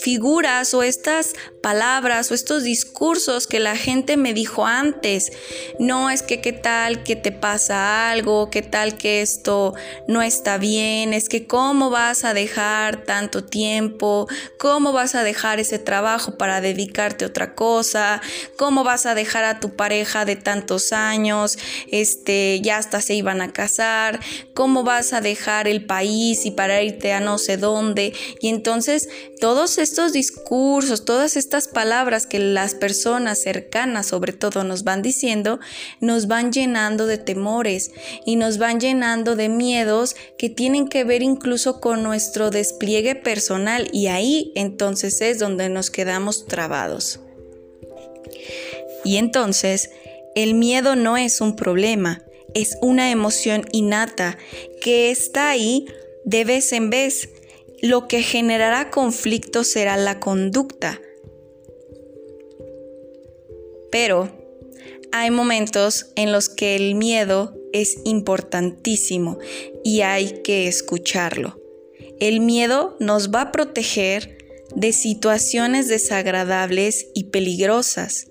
figuras 0.00 0.74
o 0.74 0.82
estas 0.82 1.34
palabras 1.62 2.30
o 2.30 2.34
estos 2.34 2.62
discursos 2.62 3.46
que 3.46 3.60
la 3.60 3.76
gente 3.76 4.16
me 4.16 4.32
dijo 4.32 4.66
antes. 4.66 5.32
No 5.78 6.10
es 6.10 6.22
que 6.22 6.40
qué 6.40 6.52
tal 6.52 7.02
que 7.02 7.16
te 7.16 7.32
pasa 7.32 8.10
algo, 8.10 8.50
qué 8.50 8.62
tal 8.62 8.96
que 8.96 9.20
esto 9.20 9.74
no 10.08 10.22
está 10.22 10.58
bien, 10.58 11.12
es 11.12 11.28
que 11.28 11.46
cómo 11.46 11.90
vas 11.90 12.24
a 12.24 12.34
dejar 12.34 13.04
tanto 13.04 13.44
tiempo, 13.44 14.26
cómo 14.58 14.92
vas 14.92 15.14
a 15.14 15.22
dejar 15.22 15.60
ese 15.60 15.78
trabajo 15.78 16.38
para 16.38 16.60
dedicarte 16.60 17.24
a 17.24 17.28
otra 17.28 17.54
cosa, 17.54 18.22
cómo 18.56 18.84
vas 18.84 19.06
a 19.06 19.14
dejar 19.14 19.44
a 19.44 19.60
tu 19.60 19.76
pareja 19.76 20.24
de 20.24 20.36
tantos 20.36 20.92
años, 20.92 21.58
este, 21.90 22.60
ya 22.62 22.78
hasta 22.78 23.00
se 23.00 23.14
iban 23.14 23.40
a 23.42 23.52
casar, 23.52 24.20
cómo 24.54 24.82
vas 24.82 25.12
a 25.12 25.20
dejar 25.20 25.68
el 25.68 25.84
país 25.84 26.46
y 26.46 26.50
para 26.50 26.82
irte 26.82 27.12
a 27.12 27.20
no 27.20 27.38
sé 27.38 27.56
dónde. 27.56 28.14
Y 28.40 28.48
entonces 28.48 29.08
todos 29.40 29.78
estos 29.90 30.12
discursos, 30.12 31.04
todas 31.04 31.36
estas 31.36 31.66
palabras 31.66 32.24
que 32.24 32.38
las 32.38 32.74
personas 32.76 33.42
cercanas 33.42 34.06
sobre 34.06 34.32
todo 34.32 34.62
nos 34.62 34.84
van 34.84 35.02
diciendo, 35.02 35.58
nos 36.00 36.28
van 36.28 36.52
llenando 36.52 37.06
de 37.06 37.18
temores 37.18 37.90
y 38.24 38.36
nos 38.36 38.58
van 38.58 38.78
llenando 38.78 39.34
de 39.34 39.48
miedos 39.48 40.14
que 40.38 40.48
tienen 40.48 40.86
que 40.86 41.02
ver 41.02 41.22
incluso 41.22 41.80
con 41.80 42.04
nuestro 42.04 42.50
despliegue 42.50 43.16
personal 43.16 43.88
y 43.92 44.06
ahí 44.06 44.52
entonces 44.54 45.20
es 45.22 45.40
donde 45.40 45.68
nos 45.68 45.90
quedamos 45.90 46.46
trabados. 46.46 47.18
Y 49.04 49.16
entonces, 49.16 49.90
el 50.36 50.54
miedo 50.54 50.94
no 50.94 51.16
es 51.16 51.40
un 51.40 51.56
problema, 51.56 52.22
es 52.54 52.76
una 52.80 53.10
emoción 53.10 53.64
innata 53.72 54.38
que 54.80 55.10
está 55.10 55.50
ahí 55.50 55.86
de 56.24 56.44
vez 56.44 56.72
en 56.72 56.90
vez. 56.90 57.28
Lo 57.82 58.08
que 58.08 58.22
generará 58.22 58.90
conflicto 58.90 59.64
será 59.64 59.96
la 59.96 60.20
conducta, 60.20 61.00
pero 63.90 64.30
hay 65.12 65.30
momentos 65.30 66.12
en 66.14 66.30
los 66.30 66.48
que 66.48 66.76
el 66.76 66.94
miedo 66.94 67.56
es 67.72 67.98
importantísimo 68.04 69.38
y 69.82 70.02
hay 70.02 70.42
que 70.42 70.68
escucharlo. 70.68 71.58
El 72.20 72.40
miedo 72.40 72.96
nos 73.00 73.30
va 73.30 73.42
a 73.42 73.52
proteger 73.52 74.38
de 74.74 74.92
situaciones 74.92 75.88
desagradables 75.88 77.08
y 77.14 77.24
peligrosas. 77.24 78.28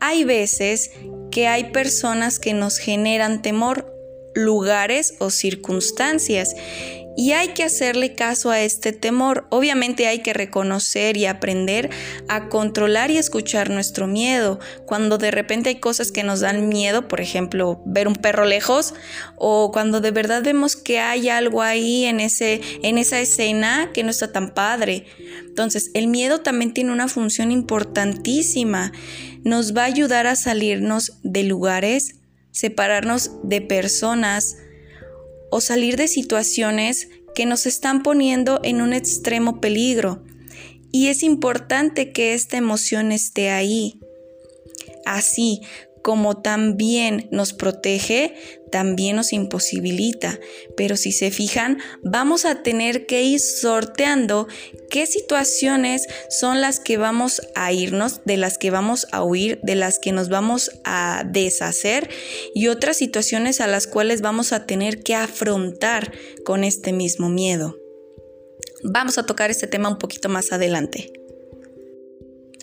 Hay 0.00 0.24
veces 0.24 0.90
que 1.30 1.46
hay 1.46 1.70
personas 1.70 2.38
que 2.38 2.54
nos 2.54 2.78
generan 2.78 3.40
temor, 3.40 3.90
lugares 4.34 5.14
o 5.20 5.30
circunstancias 5.30 6.54
y 7.16 7.32
hay 7.32 7.48
que 7.48 7.62
hacerle 7.62 8.14
caso 8.14 8.50
a 8.50 8.60
este 8.60 8.92
temor. 8.92 9.46
Obviamente 9.50 10.06
hay 10.06 10.20
que 10.20 10.32
reconocer 10.32 11.16
y 11.16 11.26
aprender 11.26 11.90
a 12.28 12.48
controlar 12.48 13.10
y 13.10 13.18
escuchar 13.18 13.70
nuestro 13.70 14.06
miedo. 14.06 14.58
Cuando 14.86 15.18
de 15.18 15.30
repente 15.30 15.68
hay 15.70 15.76
cosas 15.76 16.10
que 16.10 16.24
nos 16.24 16.40
dan 16.40 16.68
miedo, 16.68 17.06
por 17.06 17.20
ejemplo, 17.20 17.80
ver 17.86 18.08
un 18.08 18.16
perro 18.16 18.44
lejos, 18.44 18.94
o 19.36 19.70
cuando 19.72 20.00
de 20.00 20.10
verdad 20.10 20.42
vemos 20.42 20.76
que 20.76 20.98
hay 20.98 21.28
algo 21.28 21.62
ahí 21.62 22.04
en, 22.04 22.20
ese, 22.20 22.60
en 22.82 22.98
esa 22.98 23.20
escena 23.20 23.90
que 23.92 24.02
no 24.02 24.10
está 24.10 24.32
tan 24.32 24.52
padre. 24.52 25.06
Entonces, 25.46 25.90
el 25.94 26.08
miedo 26.08 26.40
también 26.40 26.74
tiene 26.74 26.92
una 26.92 27.08
función 27.08 27.52
importantísima. 27.52 28.92
Nos 29.44 29.76
va 29.76 29.82
a 29.82 29.86
ayudar 29.86 30.26
a 30.26 30.34
salirnos 30.34 31.18
de 31.22 31.44
lugares, 31.44 32.16
separarnos 32.50 33.30
de 33.44 33.60
personas, 33.60 34.56
o 35.54 35.60
salir 35.60 35.96
de 35.96 36.08
situaciones 36.08 37.10
que 37.32 37.46
nos 37.46 37.64
están 37.66 38.02
poniendo 38.02 38.58
en 38.64 38.82
un 38.82 38.92
extremo 38.92 39.60
peligro. 39.60 40.24
Y 40.90 41.06
es 41.06 41.22
importante 41.22 42.10
que 42.10 42.34
esta 42.34 42.56
emoción 42.56 43.12
esté 43.12 43.50
ahí. 43.50 44.00
Así 45.06 45.60
como 46.04 46.36
también 46.36 47.28
nos 47.30 47.54
protege, 47.54 48.34
también 48.70 49.16
nos 49.16 49.32
imposibilita. 49.32 50.38
Pero 50.76 50.96
si 50.96 51.12
se 51.12 51.30
fijan, 51.30 51.78
vamos 52.02 52.44
a 52.44 52.62
tener 52.62 53.06
que 53.06 53.22
ir 53.22 53.40
sorteando 53.40 54.46
qué 54.90 55.06
situaciones 55.06 56.06
son 56.28 56.60
las 56.60 56.78
que 56.78 56.98
vamos 56.98 57.40
a 57.54 57.72
irnos, 57.72 58.20
de 58.26 58.36
las 58.36 58.58
que 58.58 58.70
vamos 58.70 59.06
a 59.12 59.24
huir, 59.24 59.60
de 59.62 59.76
las 59.76 59.98
que 59.98 60.12
nos 60.12 60.28
vamos 60.28 60.72
a 60.84 61.24
deshacer 61.26 62.10
y 62.54 62.68
otras 62.68 62.98
situaciones 62.98 63.62
a 63.62 63.66
las 63.66 63.86
cuales 63.86 64.20
vamos 64.20 64.52
a 64.52 64.66
tener 64.66 65.02
que 65.02 65.14
afrontar 65.14 66.12
con 66.44 66.64
este 66.64 66.92
mismo 66.92 67.30
miedo. 67.30 67.78
Vamos 68.82 69.16
a 69.16 69.24
tocar 69.24 69.50
este 69.50 69.68
tema 69.68 69.88
un 69.88 69.96
poquito 69.96 70.28
más 70.28 70.52
adelante. 70.52 71.23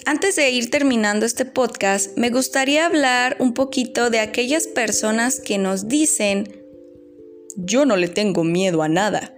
Antes 0.05 0.35
de 0.35 0.49
ir 0.49 0.71
terminando 0.71 1.25
este 1.25 1.45
podcast, 1.45 2.17
me 2.17 2.31
gustaría 2.31 2.87
hablar 2.87 3.37
un 3.39 3.53
poquito 3.53 4.09
de 4.09 4.19
aquellas 4.19 4.65
personas 4.65 5.39
que 5.39 5.59
nos 5.59 5.87
dicen, 5.87 6.63
yo 7.55 7.85
no 7.85 7.97
le 7.97 8.07
tengo 8.07 8.43
miedo 8.43 8.81
a 8.81 8.89
nada. 8.89 9.33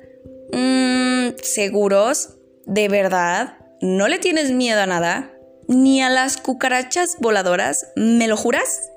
Mm, 0.53 1.35
¿Seguros? 1.41 2.37
¿De 2.65 2.87
verdad? 2.87 3.57
¿No 3.81 4.07
le 4.07 4.19
tienes 4.19 4.51
miedo 4.51 4.79
a 4.79 4.85
nada? 4.85 5.33
¿Ni 5.67 6.01
a 6.01 6.09
las 6.09 6.37
cucarachas 6.37 7.17
voladoras? 7.19 7.87
¿Me 7.97 8.27
lo 8.27 8.37
juras? 8.37 8.89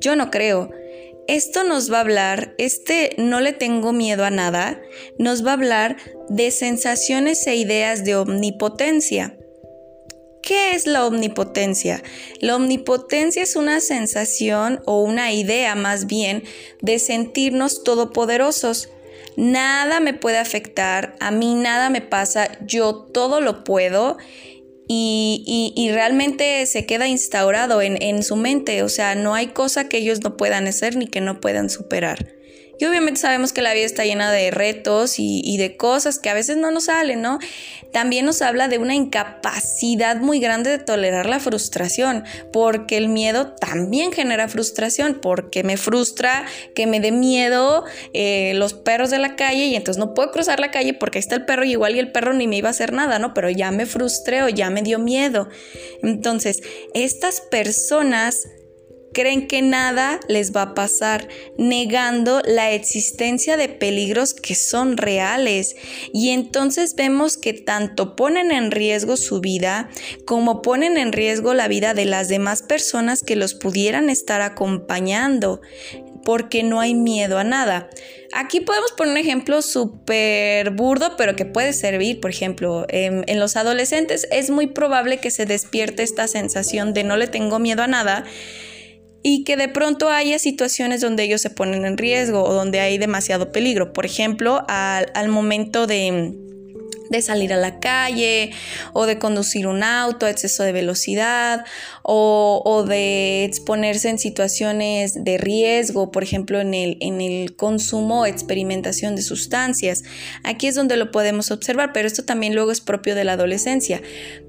Yo 0.00 0.16
no 0.16 0.30
creo. 0.32 0.70
Esto 1.28 1.62
nos 1.62 1.92
va 1.92 1.98
a 1.98 2.00
hablar, 2.00 2.54
este 2.58 3.14
no 3.18 3.40
le 3.40 3.52
tengo 3.52 3.92
miedo 3.92 4.24
a 4.24 4.30
nada, 4.30 4.80
nos 5.18 5.44
va 5.44 5.50
a 5.50 5.54
hablar 5.54 5.96
de 6.30 6.50
sensaciones 6.50 7.46
e 7.46 7.54
ideas 7.54 8.02
de 8.04 8.16
omnipotencia. 8.16 9.37
¿Qué 10.42 10.72
es 10.72 10.86
la 10.86 11.04
omnipotencia? 11.06 12.02
La 12.40 12.56
omnipotencia 12.56 13.42
es 13.42 13.56
una 13.56 13.80
sensación 13.80 14.80
o 14.86 15.02
una 15.02 15.32
idea 15.32 15.74
más 15.74 16.06
bien 16.06 16.44
de 16.80 16.98
sentirnos 16.98 17.84
todopoderosos. 17.84 18.88
Nada 19.36 20.00
me 20.00 20.14
puede 20.14 20.38
afectar, 20.38 21.16
a 21.20 21.30
mí 21.30 21.54
nada 21.54 21.90
me 21.90 22.00
pasa, 22.00 22.58
yo 22.66 22.94
todo 22.94 23.40
lo 23.40 23.62
puedo 23.62 24.16
y, 24.88 25.90
realmente 25.92 26.64
se 26.66 26.86
queda 26.86 27.08
instaurado 27.08 27.82
en, 27.82 28.00
en 28.02 28.22
su 28.22 28.36
mente, 28.36 28.82
o 28.82 28.88
sea, 28.88 29.14
no 29.14 29.34
hay 29.34 29.48
cosa 29.48 29.88
que 29.88 29.98
ellos 29.98 30.22
no 30.22 30.36
puedan 30.36 30.66
hacer 30.66 30.96
ni 30.96 31.06
que 31.06 31.20
no 31.20 31.40
puedan 31.40 31.68
superar. 31.68 32.37
Y 32.78 32.84
obviamente 32.84 33.20
sabemos 33.20 33.52
que 33.52 33.62
la 33.62 33.74
vida 33.74 33.86
está 33.86 34.04
llena 34.04 34.30
de 34.30 34.50
retos 34.50 35.16
y, 35.18 35.56
de 35.58 35.76
cosas 35.76 36.18
que 36.18 36.30
a 36.30 36.34
veces 36.34 36.56
no 36.56 36.70
nos 36.70 36.84
salen, 36.84 37.20
¿no? 37.20 37.38
También 37.92 38.26
nos 38.26 38.42
habla 38.42 38.68
de 38.68 38.78
una 38.78 38.94
incapacidad 38.94 40.16
muy 40.16 40.38
grande 40.38 40.70
de 40.70 40.78
tolerar 40.78 41.26
la 41.26 41.40
frustración, 41.40 42.24
porque 42.52 42.96
el 42.96 43.08
miedo 43.08 43.54
también 43.54 44.12
genera 44.12 44.46
frustración, 44.46 45.18
porque 45.20 45.64
me 45.64 45.76
frustra 45.76 46.44
que 46.74 46.86
me 46.86 47.00
dé 47.00 47.10
miedo 47.10 47.84
eh, 48.12 48.52
los 48.54 48.74
perros 48.74 49.10
de 49.10 49.18
la 49.18 49.36
calle 49.36 49.66
y 49.66 49.74
entonces 49.74 49.98
no 49.98 50.14
puedo 50.14 50.30
cruzar 50.30 50.60
la 50.60 50.70
calle 50.70 50.94
porque 50.94 51.18
ahí 51.18 51.20
está 51.20 51.34
el 51.34 51.44
perro 51.44 51.64
y 51.64 51.72
igual 51.72 51.96
y 51.96 51.98
el 51.98 52.12
perro 52.12 52.34
ni 52.34 52.46
me 52.46 52.56
iba 52.56 52.68
a 52.68 52.70
hacer 52.70 52.92
nada, 52.92 53.18
¿no? 53.18 53.34
Pero 53.34 53.50
ya 53.50 53.70
me 53.70 53.86
frustré 53.86 54.42
o 54.42 54.48
ya 54.48 54.70
me 54.70 54.82
dio 54.82 54.98
miedo. 54.98 55.48
Entonces, 56.02 56.62
estas 56.94 57.40
personas 57.40 58.48
creen 59.18 59.48
que 59.48 59.62
nada 59.62 60.20
les 60.28 60.54
va 60.54 60.62
a 60.62 60.74
pasar, 60.74 61.26
negando 61.56 62.40
la 62.44 62.70
existencia 62.70 63.56
de 63.56 63.68
peligros 63.68 64.32
que 64.32 64.54
son 64.54 64.96
reales. 64.96 65.74
Y 66.12 66.28
entonces 66.30 66.94
vemos 66.94 67.36
que 67.36 67.52
tanto 67.52 68.14
ponen 68.14 68.52
en 68.52 68.70
riesgo 68.70 69.16
su 69.16 69.40
vida 69.40 69.88
como 70.24 70.62
ponen 70.62 70.96
en 70.96 71.10
riesgo 71.10 71.52
la 71.52 71.66
vida 71.66 71.94
de 71.94 72.04
las 72.04 72.28
demás 72.28 72.62
personas 72.62 73.24
que 73.24 73.34
los 73.34 73.54
pudieran 73.54 74.08
estar 74.08 74.40
acompañando 74.40 75.62
porque 76.24 76.62
no 76.62 76.78
hay 76.78 76.94
miedo 76.94 77.38
a 77.38 77.44
nada. 77.44 77.90
Aquí 78.32 78.60
podemos 78.60 78.92
poner 78.92 79.12
un 79.12 79.18
ejemplo 79.18 79.62
súper 79.62 80.70
burdo, 80.70 81.16
pero 81.16 81.34
que 81.34 81.44
puede 81.44 81.72
servir. 81.72 82.20
Por 82.20 82.30
ejemplo, 82.30 82.86
en, 82.88 83.24
en, 83.26 83.40
los 83.40 83.56
adolescentes 83.56 84.28
es 84.30 84.50
muy 84.50 84.68
probable 84.68 85.18
que 85.18 85.32
se 85.32 85.44
despierte 85.44 86.04
esta 86.04 86.28
sensación 86.28 86.94
de 86.94 87.02
no 87.02 87.16
le 87.16 87.26
tengo 87.26 87.58
miedo 87.58 87.82
a 87.82 87.88
nada 87.88 88.24
y 89.22 89.44
que 89.44 89.56
de 89.56 89.68
pronto 89.68 90.08
haya 90.08 90.38
situaciones 90.38 91.00
donde 91.00 91.24
ellos 91.24 91.40
se 91.40 91.50
ponen 91.50 91.84
en 91.84 91.98
riesgo 91.98 92.42
o 92.44 92.52
donde 92.52 92.80
hay 92.80 92.98
demasiado 92.98 93.52
peligro. 93.52 93.92
Por 93.92 94.06
ejemplo, 94.06 94.64
al, 94.68 95.28
momento 95.28 95.86
de, 95.86 96.34
de 97.10 97.22
salir 97.22 97.52
a 97.52 97.56
la 97.56 97.80
calle 97.80 98.52
o 98.92 99.06
de 99.06 99.18
conducir 99.18 99.66
un 99.66 99.82
auto 99.82 100.26
a 100.26 100.30
exceso 100.30 100.62
de 100.62 100.72
velocidad 100.72 101.64
o, 102.02 102.84
de 102.88 103.44
exponerse 103.44 104.08
en 104.08 104.18
situaciones 104.18 105.24
de 105.24 105.36
riesgo, 105.36 106.12
por 106.12 106.22
ejemplo 106.22 106.60
en 106.60 106.72
el, 106.72 106.96
en 107.00 107.20
el 107.20 107.56
consumo 107.56 108.20
o 108.20 108.26
experimentación 108.26 109.16
de 109.16 109.22
sustancias. 109.22 110.04
Aquí 110.44 110.68
es 110.68 110.76
donde 110.76 110.96
lo 110.96 111.10
podemos 111.10 111.50
observar, 111.50 111.92
pero 111.92 112.06
esto 112.06 112.24
también 112.24 112.54
luego 112.54 112.70
es 112.70 112.80
propio 112.80 113.16
de 113.16 113.24
la 113.24 113.32
adolescencia. 113.32 114.00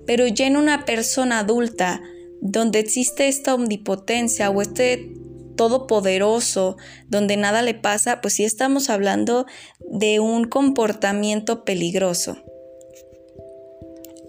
Pero 0.06 0.28
ya 0.28 0.46
en 0.46 0.58
una 0.58 0.86
persona 0.86 1.40
adulta, 1.40 2.02
donde 2.42 2.80
existe 2.80 3.28
esta 3.28 3.54
omnipotencia 3.54 4.50
o 4.50 4.62
este 4.62 5.14
todopoderoso, 5.56 6.78
donde 7.08 7.36
nada 7.36 7.62
le 7.62 7.74
pasa, 7.74 8.22
pues 8.22 8.36
sí 8.36 8.46
estamos 8.46 8.90
hablando 8.90 9.46
de 9.80 10.20
un 10.20 10.46
comportamiento 10.46 11.66
peligroso. 11.66 12.38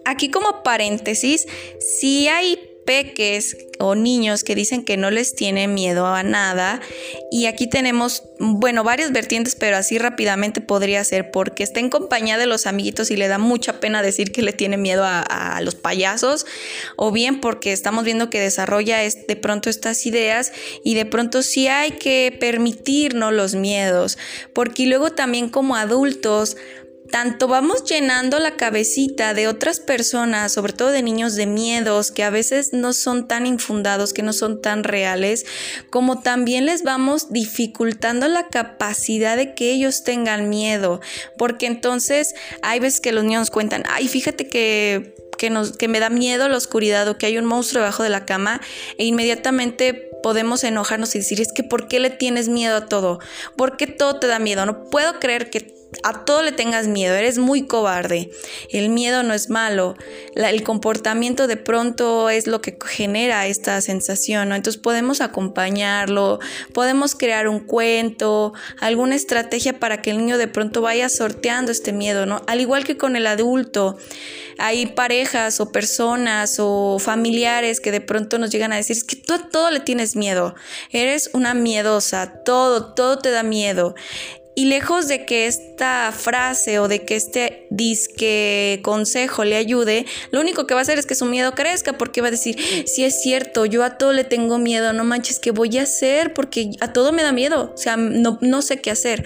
Aquí 0.04 0.28
como 0.30 0.64
paréntesis, 0.64 1.46
si 1.78 2.26
hay 2.26 2.58
peques 2.90 3.56
o 3.78 3.94
niños 3.94 4.42
que 4.42 4.56
dicen 4.56 4.84
que 4.84 4.96
no 4.96 5.12
les 5.12 5.36
tiene 5.36 5.68
miedo 5.68 6.08
a 6.08 6.24
nada. 6.24 6.80
Y 7.30 7.46
aquí 7.46 7.68
tenemos, 7.68 8.24
bueno, 8.40 8.82
varias 8.82 9.12
vertientes, 9.12 9.54
pero 9.54 9.76
así 9.76 9.96
rápidamente 9.96 10.60
podría 10.60 11.04
ser 11.04 11.30
porque 11.30 11.62
está 11.62 11.78
en 11.78 11.88
compañía 11.88 12.36
de 12.36 12.46
los 12.46 12.66
amiguitos 12.66 13.12
y 13.12 13.16
le 13.16 13.28
da 13.28 13.38
mucha 13.38 13.78
pena 13.78 14.02
decir 14.02 14.32
que 14.32 14.42
le 14.42 14.52
tiene 14.52 14.76
miedo 14.76 15.04
a, 15.04 15.60
los 15.62 15.76
payasos, 15.76 16.46
o 16.96 17.12
bien 17.12 17.40
porque 17.40 17.72
estamos 17.72 18.04
viendo 18.04 18.28
que 18.28 18.40
desarrolla 18.40 18.98
de 18.98 19.36
pronto 19.36 19.70
estas 19.70 20.04
ideas 20.04 20.52
y 20.82 20.94
de 20.94 21.06
pronto 21.06 21.42
sí 21.42 21.68
hay 21.68 21.92
que 21.92 22.36
permitirnos 22.40 23.32
los 23.32 23.54
miedos, 23.54 24.18
porque 24.52 24.86
luego 24.86 25.12
también 25.12 25.48
como 25.48 25.76
adultos, 25.76 26.56
tanto 27.10 27.48
vamos 27.48 27.84
llenando 27.84 28.38
la 28.38 28.56
cabecita 28.56 29.34
de 29.34 29.48
otras 29.48 29.80
personas, 29.80 30.52
sobre 30.52 30.72
todo 30.72 30.90
de 30.90 31.02
niños 31.02 31.34
de 31.34 31.46
miedos 31.46 32.10
que 32.10 32.22
a 32.22 32.30
veces 32.30 32.72
no 32.72 32.92
son 32.92 33.28
tan 33.28 33.46
infundados, 33.46 34.12
que 34.12 34.22
no 34.22 34.32
son 34.32 34.60
tan 34.60 34.84
reales, 34.84 35.46
como 35.90 36.20
también 36.20 36.66
les 36.66 36.82
vamos 36.82 37.32
dificultando 37.32 38.28
la 38.28 38.48
capacidad 38.48 39.36
de 39.36 39.54
que 39.54 39.70
ellos 39.70 40.04
tengan 40.04 40.48
miedo, 40.48 41.00
porque 41.36 41.66
entonces 41.66 42.34
hay 42.62 42.80
veces 42.80 43.00
que 43.00 43.12
los 43.12 43.24
niños 43.24 43.50
cuentan, 43.50 43.82
ay, 43.88 44.08
fíjate 44.08 44.48
que 44.48 45.14
que, 45.40 45.48
nos, 45.48 45.74
que 45.74 45.88
me 45.88 46.00
da 46.00 46.10
miedo 46.10 46.48
la 46.48 46.56
oscuridad 46.58 47.08
o 47.08 47.16
que 47.16 47.24
hay 47.24 47.38
un 47.38 47.46
monstruo 47.46 47.82
debajo 47.82 48.02
de 48.02 48.10
la 48.10 48.26
cama 48.26 48.60
e 48.98 49.06
inmediatamente 49.06 50.10
podemos 50.22 50.62
enojarnos 50.64 51.14
y 51.14 51.20
decir, 51.20 51.40
es 51.40 51.50
que 51.50 51.64
¿por 51.64 51.88
qué 51.88 51.98
le 51.98 52.10
tienes 52.10 52.48
miedo 52.50 52.76
a 52.76 52.86
todo? 52.86 53.20
¿Por 53.56 53.78
qué 53.78 53.86
todo 53.86 54.16
te 54.20 54.26
da 54.26 54.38
miedo? 54.38 54.66
No 54.66 54.90
puedo 54.90 55.18
creer 55.18 55.48
que 55.48 55.79
a 56.02 56.24
todo 56.24 56.42
le 56.42 56.52
tengas 56.52 56.86
miedo, 56.86 57.14
eres 57.14 57.38
muy 57.38 57.66
cobarde. 57.66 58.30
El 58.70 58.90
miedo 58.90 59.22
no 59.22 59.34
es 59.34 59.50
malo, 59.50 59.96
el 60.34 60.62
comportamiento 60.62 61.46
de 61.46 61.56
pronto 61.56 62.30
es 62.30 62.46
lo 62.46 62.60
que 62.60 62.78
genera 62.84 63.46
esta 63.46 63.80
sensación, 63.80 64.48
¿no? 64.48 64.54
Entonces 64.54 64.80
podemos 64.80 65.20
acompañarlo, 65.20 66.38
podemos 66.72 67.14
crear 67.14 67.48
un 67.48 67.60
cuento, 67.60 68.52
alguna 68.80 69.16
estrategia 69.16 69.78
para 69.78 70.00
que 70.00 70.10
el 70.10 70.18
niño 70.18 70.38
de 70.38 70.48
pronto 70.48 70.80
vaya 70.80 71.08
sorteando 71.08 71.72
este 71.72 71.92
miedo, 71.92 72.26
¿no? 72.26 72.42
Al 72.46 72.60
igual 72.60 72.84
que 72.84 72.96
con 72.96 73.16
el 73.16 73.26
adulto, 73.26 73.98
hay 74.58 74.86
parejas 74.86 75.58
o 75.60 75.72
personas 75.72 76.56
o 76.58 76.98
familiares 76.98 77.80
que 77.80 77.90
de 77.90 78.00
pronto 78.00 78.38
nos 78.38 78.50
llegan 78.50 78.72
a 78.72 78.76
decir, 78.76 78.96
es 78.96 79.04
que 79.04 79.16
tú 79.16 79.32
a 79.34 79.48
todo 79.48 79.70
le 79.70 79.80
tienes 79.80 80.16
miedo, 80.16 80.54
eres 80.90 81.30
una 81.32 81.54
miedosa, 81.54 82.42
todo, 82.44 82.92
todo 82.94 83.18
te 83.18 83.30
da 83.30 83.42
miedo. 83.42 83.94
Y 84.60 84.66
lejos 84.66 85.08
de 85.08 85.24
que 85.24 85.46
esta 85.46 86.12
frase 86.12 86.80
o 86.80 86.86
de 86.86 87.06
que 87.06 87.16
este 87.16 87.66
disque 87.70 88.80
consejo 88.82 89.42
le 89.42 89.56
ayude, 89.56 90.04
lo 90.32 90.40
único 90.42 90.66
que 90.66 90.74
va 90.74 90.80
a 90.80 90.82
hacer 90.82 90.98
es 90.98 91.06
que 91.06 91.14
su 91.14 91.24
miedo 91.24 91.54
crezca 91.54 91.94
porque 91.94 92.20
va 92.20 92.28
a 92.28 92.30
decir, 92.30 92.58
si 92.86 93.02
es 93.04 93.22
cierto, 93.22 93.64
yo 93.64 93.82
a 93.82 93.96
todo 93.96 94.12
le 94.12 94.22
tengo 94.22 94.58
miedo, 94.58 94.92
no 94.92 95.02
manches, 95.02 95.40
¿qué 95.40 95.50
voy 95.50 95.78
a 95.78 95.84
hacer? 95.84 96.34
Porque 96.34 96.72
a 96.80 96.92
todo 96.92 97.10
me 97.10 97.22
da 97.22 97.32
miedo, 97.32 97.72
o 97.74 97.78
sea, 97.78 97.96
no, 97.96 98.36
no 98.42 98.60
sé 98.60 98.82
qué 98.82 98.90
hacer 98.90 99.24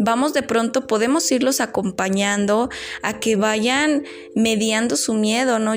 vamos 0.00 0.32
de 0.34 0.42
pronto, 0.42 0.88
podemos 0.88 1.30
irlos 1.30 1.60
acompañando 1.60 2.68
a 3.02 3.20
que 3.20 3.36
vayan 3.36 4.02
mediando 4.34 4.96
su 4.96 5.14
miedo, 5.14 5.60
¿no? 5.60 5.74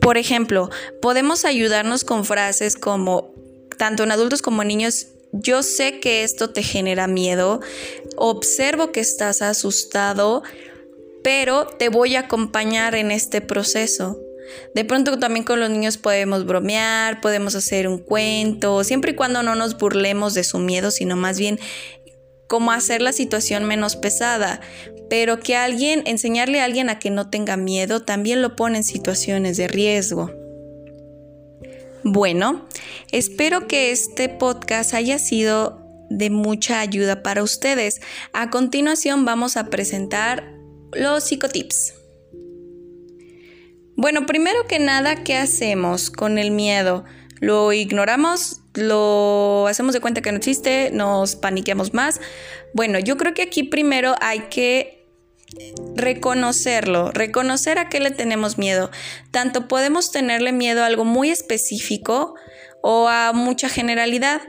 Por 0.00 0.18
ejemplo, 0.18 0.70
podemos 1.02 1.44
ayudarnos 1.44 2.04
con 2.04 2.24
frases 2.24 2.76
como, 2.76 3.34
tanto 3.76 4.04
en 4.04 4.12
adultos 4.12 4.40
como 4.40 4.62
en 4.62 4.68
niños, 4.68 5.08
yo 5.32 5.62
sé 5.62 6.00
que 6.00 6.22
esto 6.22 6.50
te 6.50 6.62
genera 6.62 7.06
miedo, 7.06 7.60
observo 8.16 8.92
que 8.92 9.00
estás 9.00 9.42
asustado, 9.42 10.42
pero 11.22 11.66
te 11.66 11.88
voy 11.88 12.16
a 12.16 12.20
acompañar 12.20 12.94
en 12.94 13.10
este 13.10 13.40
proceso. 13.40 14.18
De 14.74 14.84
pronto 14.84 15.18
también 15.18 15.44
con 15.44 15.60
los 15.60 15.70
niños 15.70 15.96
podemos 15.96 16.44
bromear, 16.44 17.20
podemos 17.20 17.54
hacer 17.54 17.86
un 17.86 17.98
cuento, 17.98 18.82
siempre 18.82 19.12
y 19.12 19.14
cuando 19.14 19.42
no 19.42 19.54
nos 19.54 19.78
burlemos 19.78 20.34
de 20.34 20.44
su 20.44 20.58
miedo, 20.58 20.90
sino 20.90 21.16
más 21.16 21.38
bien 21.38 21.58
como 22.48 22.72
hacer 22.72 23.00
la 23.00 23.12
situación 23.12 23.64
menos 23.64 23.94
pesada. 23.94 24.60
Pero 25.08 25.40
que 25.40 25.56
alguien, 25.56 26.02
enseñarle 26.06 26.60
a 26.60 26.64
alguien 26.64 26.88
a 26.88 26.98
que 26.98 27.10
no 27.10 27.30
tenga 27.30 27.56
miedo, 27.56 28.02
también 28.02 28.42
lo 28.42 28.56
pone 28.56 28.78
en 28.78 28.84
situaciones 28.84 29.56
de 29.56 29.68
riesgo. 29.68 30.39
Bueno, 32.04 32.66
espero 33.12 33.66
que 33.66 33.90
este 33.90 34.28
podcast 34.28 34.94
haya 34.94 35.18
sido 35.18 35.84
de 36.08 36.30
mucha 36.30 36.80
ayuda 36.80 37.22
para 37.22 37.42
ustedes. 37.42 38.00
A 38.32 38.50
continuación 38.50 39.24
vamos 39.24 39.56
a 39.56 39.70
presentar 39.70 40.54
los 40.92 41.24
psicotips. 41.24 41.94
Bueno, 43.96 44.24
primero 44.24 44.66
que 44.66 44.78
nada, 44.78 45.24
¿qué 45.24 45.36
hacemos 45.36 46.10
con 46.10 46.38
el 46.38 46.50
miedo? 46.50 47.04
¿Lo 47.40 47.72
ignoramos? 47.72 48.62
¿Lo 48.74 49.66
hacemos 49.68 49.92
de 49.92 50.00
cuenta 50.00 50.22
que 50.22 50.32
no 50.32 50.38
existe? 50.38 50.90
¿Nos 50.92 51.36
paniqueamos 51.36 51.92
más? 51.92 52.20
Bueno, 52.72 52.98
yo 52.98 53.16
creo 53.16 53.34
que 53.34 53.42
aquí 53.42 53.62
primero 53.62 54.14
hay 54.20 54.40
que 54.50 54.99
reconocerlo, 55.96 57.10
reconocer 57.12 57.78
a 57.78 57.88
qué 57.88 58.00
le 58.00 58.10
tenemos 58.10 58.58
miedo. 58.58 58.90
Tanto 59.30 59.68
podemos 59.68 60.12
tenerle 60.12 60.52
miedo 60.52 60.82
a 60.82 60.86
algo 60.86 61.04
muy 61.04 61.30
específico 61.30 62.34
o 62.82 63.08
a 63.08 63.32
mucha 63.32 63.68
generalidad. 63.68 64.40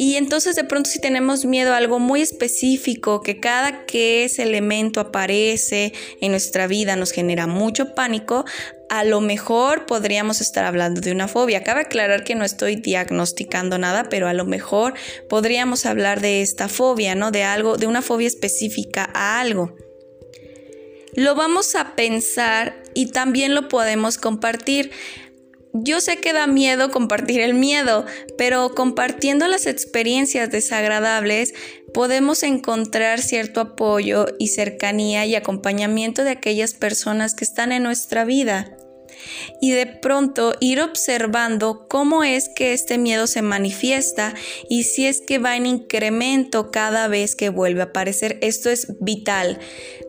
Y 0.00 0.14
entonces 0.14 0.54
de 0.54 0.62
pronto 0.62 0.88
si 0.88 1.00
tenemos 1.00 1.44
miedo 1.44 1.72
a 1.72 1.76
algo 1.76 1.98
muy 1.98 2.20
específico, 2.20 3.20
que 3.20 3.40
cada 3.40 3.84
que 3.84 4.24
ese 4.24 4.44
elemento 4.44 5.00
aparece 5.00 5.92
en 6.20 6.30
nuestra 6.30 6.68
vida 6.68 6.94
nos 6.94 7.10
genera 7.10 7.48
mucho 7.48 7.96
pánico, 7.96 8.44
a 8.90 9.02
lo 9.02 9.20
mejor 9.20 9.86
podríamos 9.86 10.40
estar 10.40 10.64
hablando 10.64 11.00
de 11.00 11.10
una 11.10 11.26
fobia. 11.26 11.64
Cabe 11.64 11.80
aclarar 11.80 12.22
que 12.22 12.36
no 12.36 12.44
estoy 12.44 12.76
diagnosticando 12.76 13.76
nada, 13.76 14.08
pero 14.08 14.28
a 14.28 14.34
lo 14.34 14.44
mejor 14.44 14.94
podríamos 15.28 15.84
hablar 15.84 16.20
de 16.20 16.42
esta 16.42 16.68
fobia, 16.68 17.16
¿no? 17.16 17.32
De 17.32 17.42
algo, 17.42 17.76
de 17.76 17.88
una 17.88 18.00
fobia 18.00 18.28
específica 18.28 19.10
a 19.12 19.40
algo 19.40 19.74
lo 21.14 21.34
vamos 21.34 21.74
a 21.74 21.94
pensar 21.94 22.82
y 22.94 23.10
también 23.10 23.54
lo 23.54 23.68
podemos 23.68 24.18
compartir. 24.18 24.90
Yo 25.74 26.00
sé 26.00 26.16
que 26.16 26.32
da 26.32 26.46
miedo 26.46 26.90
compartir 26.90 27.40
el 27.40 27.54
miedo, 27.54 28.06
pero 28.36 28.74
compartiendo 28.74 29.46
las 29.48 29.66
experiencias 29.66 30.50
desagradables 30.50 31.54
podemos 31.92 32.42
encontrar 32.42 33.20
cierto 33.20 33.60
apoyo 33.60 34.26
y 34.38 34.48
cercanía 34.48 35.26
y 35.26 35.34
acompañamiento 35.34 36.24
de 36.24 36.30
aquellas 36.30 36.74
personas 36.74 37.34
que 37.34 37.44
están 37.44 37.72
en 37.72 37.82
nuestra 37.82 38.24
vida 38.24 38.77
y 39.60 39.72
de 39.72 39.86
pronto 39.86 40.54
ir 40.60 40.80
observando 40.80 41.86
cómo 41.88 42.24
es 42.24 42.48
que 42.48 42.72
este 42.72 42.98
miedo 42.98 43.26
se 43.26 43.42
manifiesta 43.42 44.34
y 44.68 44.84
si 44.84 45.06
es 45.06 45.20
que 45.20 45.38
va 45.38 45.56
en 45.56 45.66
incremento 45.66 46.70
cada 46.70 47.08
vez 47.08 47.36
que 47.36 47.48
vuelve 47.48 47.82
a 47.82 47.84
aparecer. 47.84 48.38
Esto 48.40 48.70
es 48.70 48.94
vital. 49.00 49.58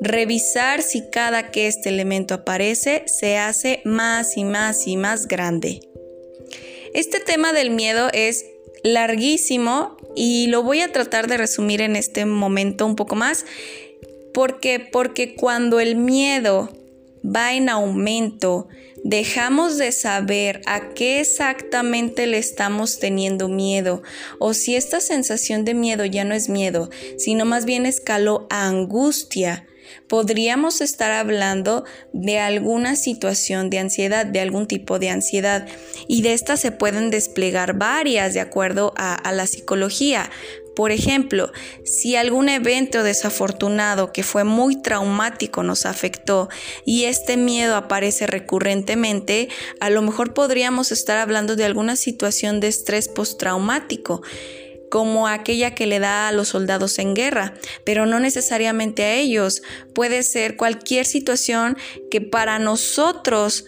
Revisar 0.02 0.82
si 0.82 1.10
cada 1.10 1.52
que 1.52 1.68
este 1.68 1.90
elemento 1.90 2.34
aparece 2.34 3.04
se 3.08 3.38
hace 3.38 3.82
más 3.86 4.38
y 4.38 4.44
más 4.44 4.88
y 4.88 4.98
más 4.98 5.28
grande. 5.28 5.82
Este 6.94 7.20
tema 7.20 7.54
del 7.54 7.70
miedo 7.70 8.10
es 8.14 8.46
larguísimo 8.84 9.98
y 10.16 10.48
lo 10.48 10.64
voy 10.64 10.82
a 10.82 10.92
tratar 10.92 11.28
de 11.28 11.38
resumir 11.38 11.82
en 11.82 11.96
este 11.96 12.26
momento 12.26 12.86
un 12.86 12.96
poco 12.96 13.16
más. 13.16 13.46
porque 14.34 14.80
Porque 14.80 15.36
cuando 15.36 15.80
el 15.80 15.96
miedo 15.96 16.70
va 17.24 17.54
en 17.54 17.70
aumento, 17.70 18.68
dejamos 19.04 19.78
de 19.78 19.92
saber 19.92 20.62
a 20.66 20.90
qué 20.94 21.20
exactamente 21.20 22.28
le 22.28 22.38
estamos 22.38 23.00
teniendo 23.00 23.48
miedo 23.48 24.02
o 24.40 24.54
si 24.54 24.76
esta 24.76 25.00
sensación 25.00 25.66
de 25.66 25.74
miedo 25.74 26.06
ya 26.06 26.24
no 26.24 26.34
es 26.34 26.50
miedo, 26.50 26.90
sino 27.18 27.46
más 27.46 27.66
bien 27.66 27.86
escaló 27.86 28.48
a 28.50 28.68
angustia, 28.68 29.66
podríamos 30.08 30.82
estar 30.82 31.12
hablando 31.12 31.86
de 32.14 32.40
alguna 32.40 32.96
situación 32.96 33.70
de 33.70 33.80
ansiedad, 33.80 34.26
de 34.26 34.40
algún 34.40 34.68
tipo 34.68 35.00
de 35.00 35.10
ansiedad. 35.10 35.68
Y 36.08 36.22
de 36.22 36.34
estas 36.34 36.60
se 36.60 36.72
pueden 36.72 37.10
desplegar 37.10 37.78
varias 37.78 38.34
de 38.34 38.40
acuerdo 38.40 38.94
a, 38.98 39.16
a, 39.16 39.32
la 39.32 39.48
psicología. 39.48 40.30
Por 40.80 40.94
ejemplo, 40.94 41.52
si 41.84 42.16
algún 42.16 42.48
evento 42.48 43.04
desafortunado 43.04 44.14
que 44.14 44.24
fue 44.24 44.46
muy 44.46 44.82
traumático 44.82 45.62
nos 45.62 45.86
afectó 45.86 46.48
y 46.86 47.04
este 47.04 47.36
miedo 47.36 47.76
aparece 47.76 48.28
recurrentemente, 48.28 49.50
a 49.82 49.90
lo 49.90 50.02
mejor 50.02 50.34
podríamos 50.34 50.94
estar 50.94 51.18
hablando 51.18 51.58
de 51.58 51.66
alguna 51.66 51.98
situación 51.98 52.62
de 52.62 52.70
estrés 52.70 53.10
postraumático 53.10 54.22
como 54.90 55.28
aquella 55.28 55.76
que 55.76 55.86
le 55.86 56.00
da 56.00 56.30
a 56.30 56.32
los 56.32 56.48
soldados 56.48 56.98
en 56.98 57.14
guerra, 57.14 57.56
pero 57.84 58.06
no 58.06 58.22
necesariamente 58.22 59.04
a 59.04 59.16
ellos. 59.16 59.62
Puede 59.94 60.24
ser 60.24 60.56
cualquier 60.56 61.06
situación 61.06 61.76
que 62.10 62.22
para 62.22 62.58
nosotros 62.58 63.66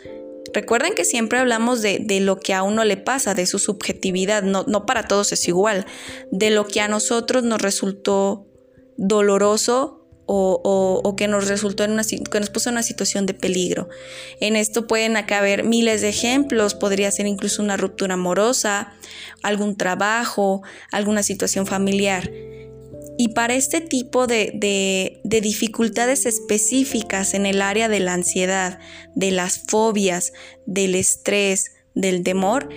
Recuerden 0.53 0.93
que 0.93 1.05
siempre 1.05 1.39
hablamos 1.39 1.81
de, 1.81 2.19
lo 2.21 2.39
que 2.39 2.53
a 2.53 2.63
uno 2.63 2.83
le 2.83 2.97
pasa, 2.97 3.33
de 3.33 3.45
su 3.45 3.59
subjetividad, 3.59 4.43
no, 4.43 4.63
no 4.67 4.85
para 4.85 5.07
todos 5.07 5.31
es 5.31 5.47
igual, 5.47 5.85
de 6.31 6.49
lo 6.49 6.67
que 6.67 6.81
a 6.81 6.87
nosotros 6.87 7.43
nos 7.43 7.61
resultó 7.61 8.47
doloroso 8.97 10.01
o, 10.33 11.15
que 11.17 11.27
nos 11.27 11.47
resultó 11.47 11.83
en 11.83 11.91
una 11.91 12.03
que 12.03 12.39
nos 12.39 12.49
puso 12.49 12.69
en 12.69 12.75
una 12.75 12.83
situación 12.83 13.25
de 13.25 13.33
peligro. 13.33 13.89
En 14.39 14.55
esto 14.55 14.87
pueden 14.87 15.17
acá 15.17 15.39
haber 15.39 15.63
miles 15.63 16.01
de 16.01 16.09
ejemplos, 16.09 16.73
podría 16.73 17.11
ser 17.11 17.27
incluso 17.27 17.61
una 17.61 17.75
ruptura 17.77 18.13
amorosa, 18.13 18.93
algún 19.43 19.75
trabajo, 19.75 20.61
alguna 20.91 21.23
situación 21.23 21.65
familiar. 21.67 22.31
Y 23.17 23.29
para 23.29 23.55
este 23.55 23.81
tipo 23.81 24.27
de, 24.27 25.19
dificultades 25.23 26.25
específicas 26.25 27.33
en 27.33 27.45
el 27.45 27.61
área 27.61 27.87
de 27.87 27.99
la 27.99 28.13
ansiedad, 28.13 28.79
de 29.15 29.31
las 29.31 29.63
fobias, 29.67 30.33
del 30.65 30.95
estrés, 30.95 31.71
del 31.93 32.23
temor, 32.23 32.69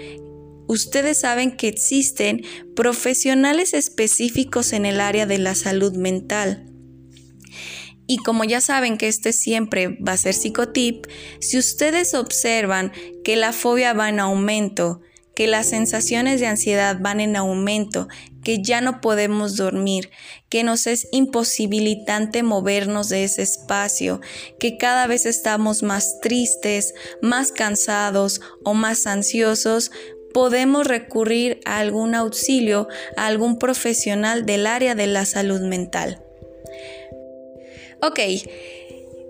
ustedes 0.67 1.19
saben 1.19 1.57
que 1.57 1.69
existen 1.69 2.43
profesionales 2.75 3.75
específicos 3.75 4.73
en 4.73 4.87
el 4.87 5.01
área 5.01 5.27
de 5.27 5.39
la 5.39 5.55
salud 5.55 5.95
mental. 5.95 6.71
Y 8.07 8.19
como 8.19 8.45
ya 8.45 8.61
saben 8.61 8.99
que 8.99 9.09
este 9.09 9.33
siempre 9.33 9.89
va 9.89 10.13
a 10.13 10.19
ser 10.19 10.35
psicotip, 10.35 11.07
si 11.41 11.57
ustedes 11.57 12.13
observan 12.13 12.93
que 13.25 13.37
la 13.37 13.53
fobia 13.53 13.95
va 13.95 14.11
en 14.11 14.21
aumento, 14.21 15.01
que 15.35 15.47
las 15.47 15.67
sensaciones 15.67 16.41
de 16.41 16.47
ansiedad 16.47 16.97
van 17.01 17.21
en 17.21 17.37
aumento, 17.37 18.09
que 18.43 18.63
ya 18.63 18.81
no 18.81 19.01
podemos 19.01 19.57
dormir, 19.57 20.11
que 20.49 20.63
nos 20.63 20.87
es 20.87 21.09
imposibilitante 21.13 22.43
movernos 22.43 23.09
de 23.09 23.25
ese 23.25 23.43
espacio, 23.43 24.21
que 24.59 24.77
cada 24.77 25.07
vez 25.07 25.27
estamos 25.27 25.83
más 25.83 26.21
tristes, 26.21 26.95
más 27.23 27.53
cansados 27.53 28.41
o 28.65 28.75
más 28.75 29.07
ansiosos, 29.07 29.91
podemos 30.33 30.87
recurrir 30.87 31.61
a 31.65 31.79
algún 31.79 32.15
auxilio, 32.15 32.89
a 33.17 33.27
algún 33.27 33.59
profesional 33.59 34.45
del 34.45 34.67
área 34.67 34.95
de 34.95 35.07
la 35.07 35.25
salud 35.25 35.61
mental. 35.61 36.21
Ok, 38.03 38.21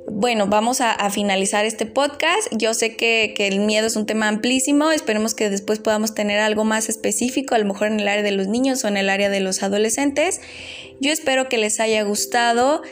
bueno, 0.07 0.47
vamos 0.47 0.81
a, 0.81 1.11
finalizar 1.11 1.65
este 1.65 1.87
podcast. 1.87 2.49
Yo 2.53 2.75
sé 2.75 2.97
que, 2.97 3.35
el 3.39 3.61
miedo 3.61 3.87
es 3.87 3.97
un 3.97 4.07
tema 4.07 4.29
amplísimo. 4.29 4.91
Esperemos 4.91 5.35
que 5.35 5.49
después 5.49 5.79
podamos 5.79 6.15
tener 6.15 6.41
algo 6.41 6.65
más 6.65 6.89
específico, 6.89 7.55
a 7.55 7.59
lo 7.59 7.65
mejor 7.65 7.89
en 7.89 8.01
el 8.01 8.09
área 8.09 8.23
de 8.23 8.33
los 8.33 8.47
niños 8.47 8.85
o 8.85 8.89
en 8.89 8.97
el 8.97 9.09
área 9.09 9.31
de 9.31 9.41
los 9.41 9.63
adolescentes. 9.63 10.41
Yo 11.01 11.11
espero 11.11 11.49
que 11.49 11.59
les 11.59 11.81
haya 11.81 12.03
gustado. 12.03 12.83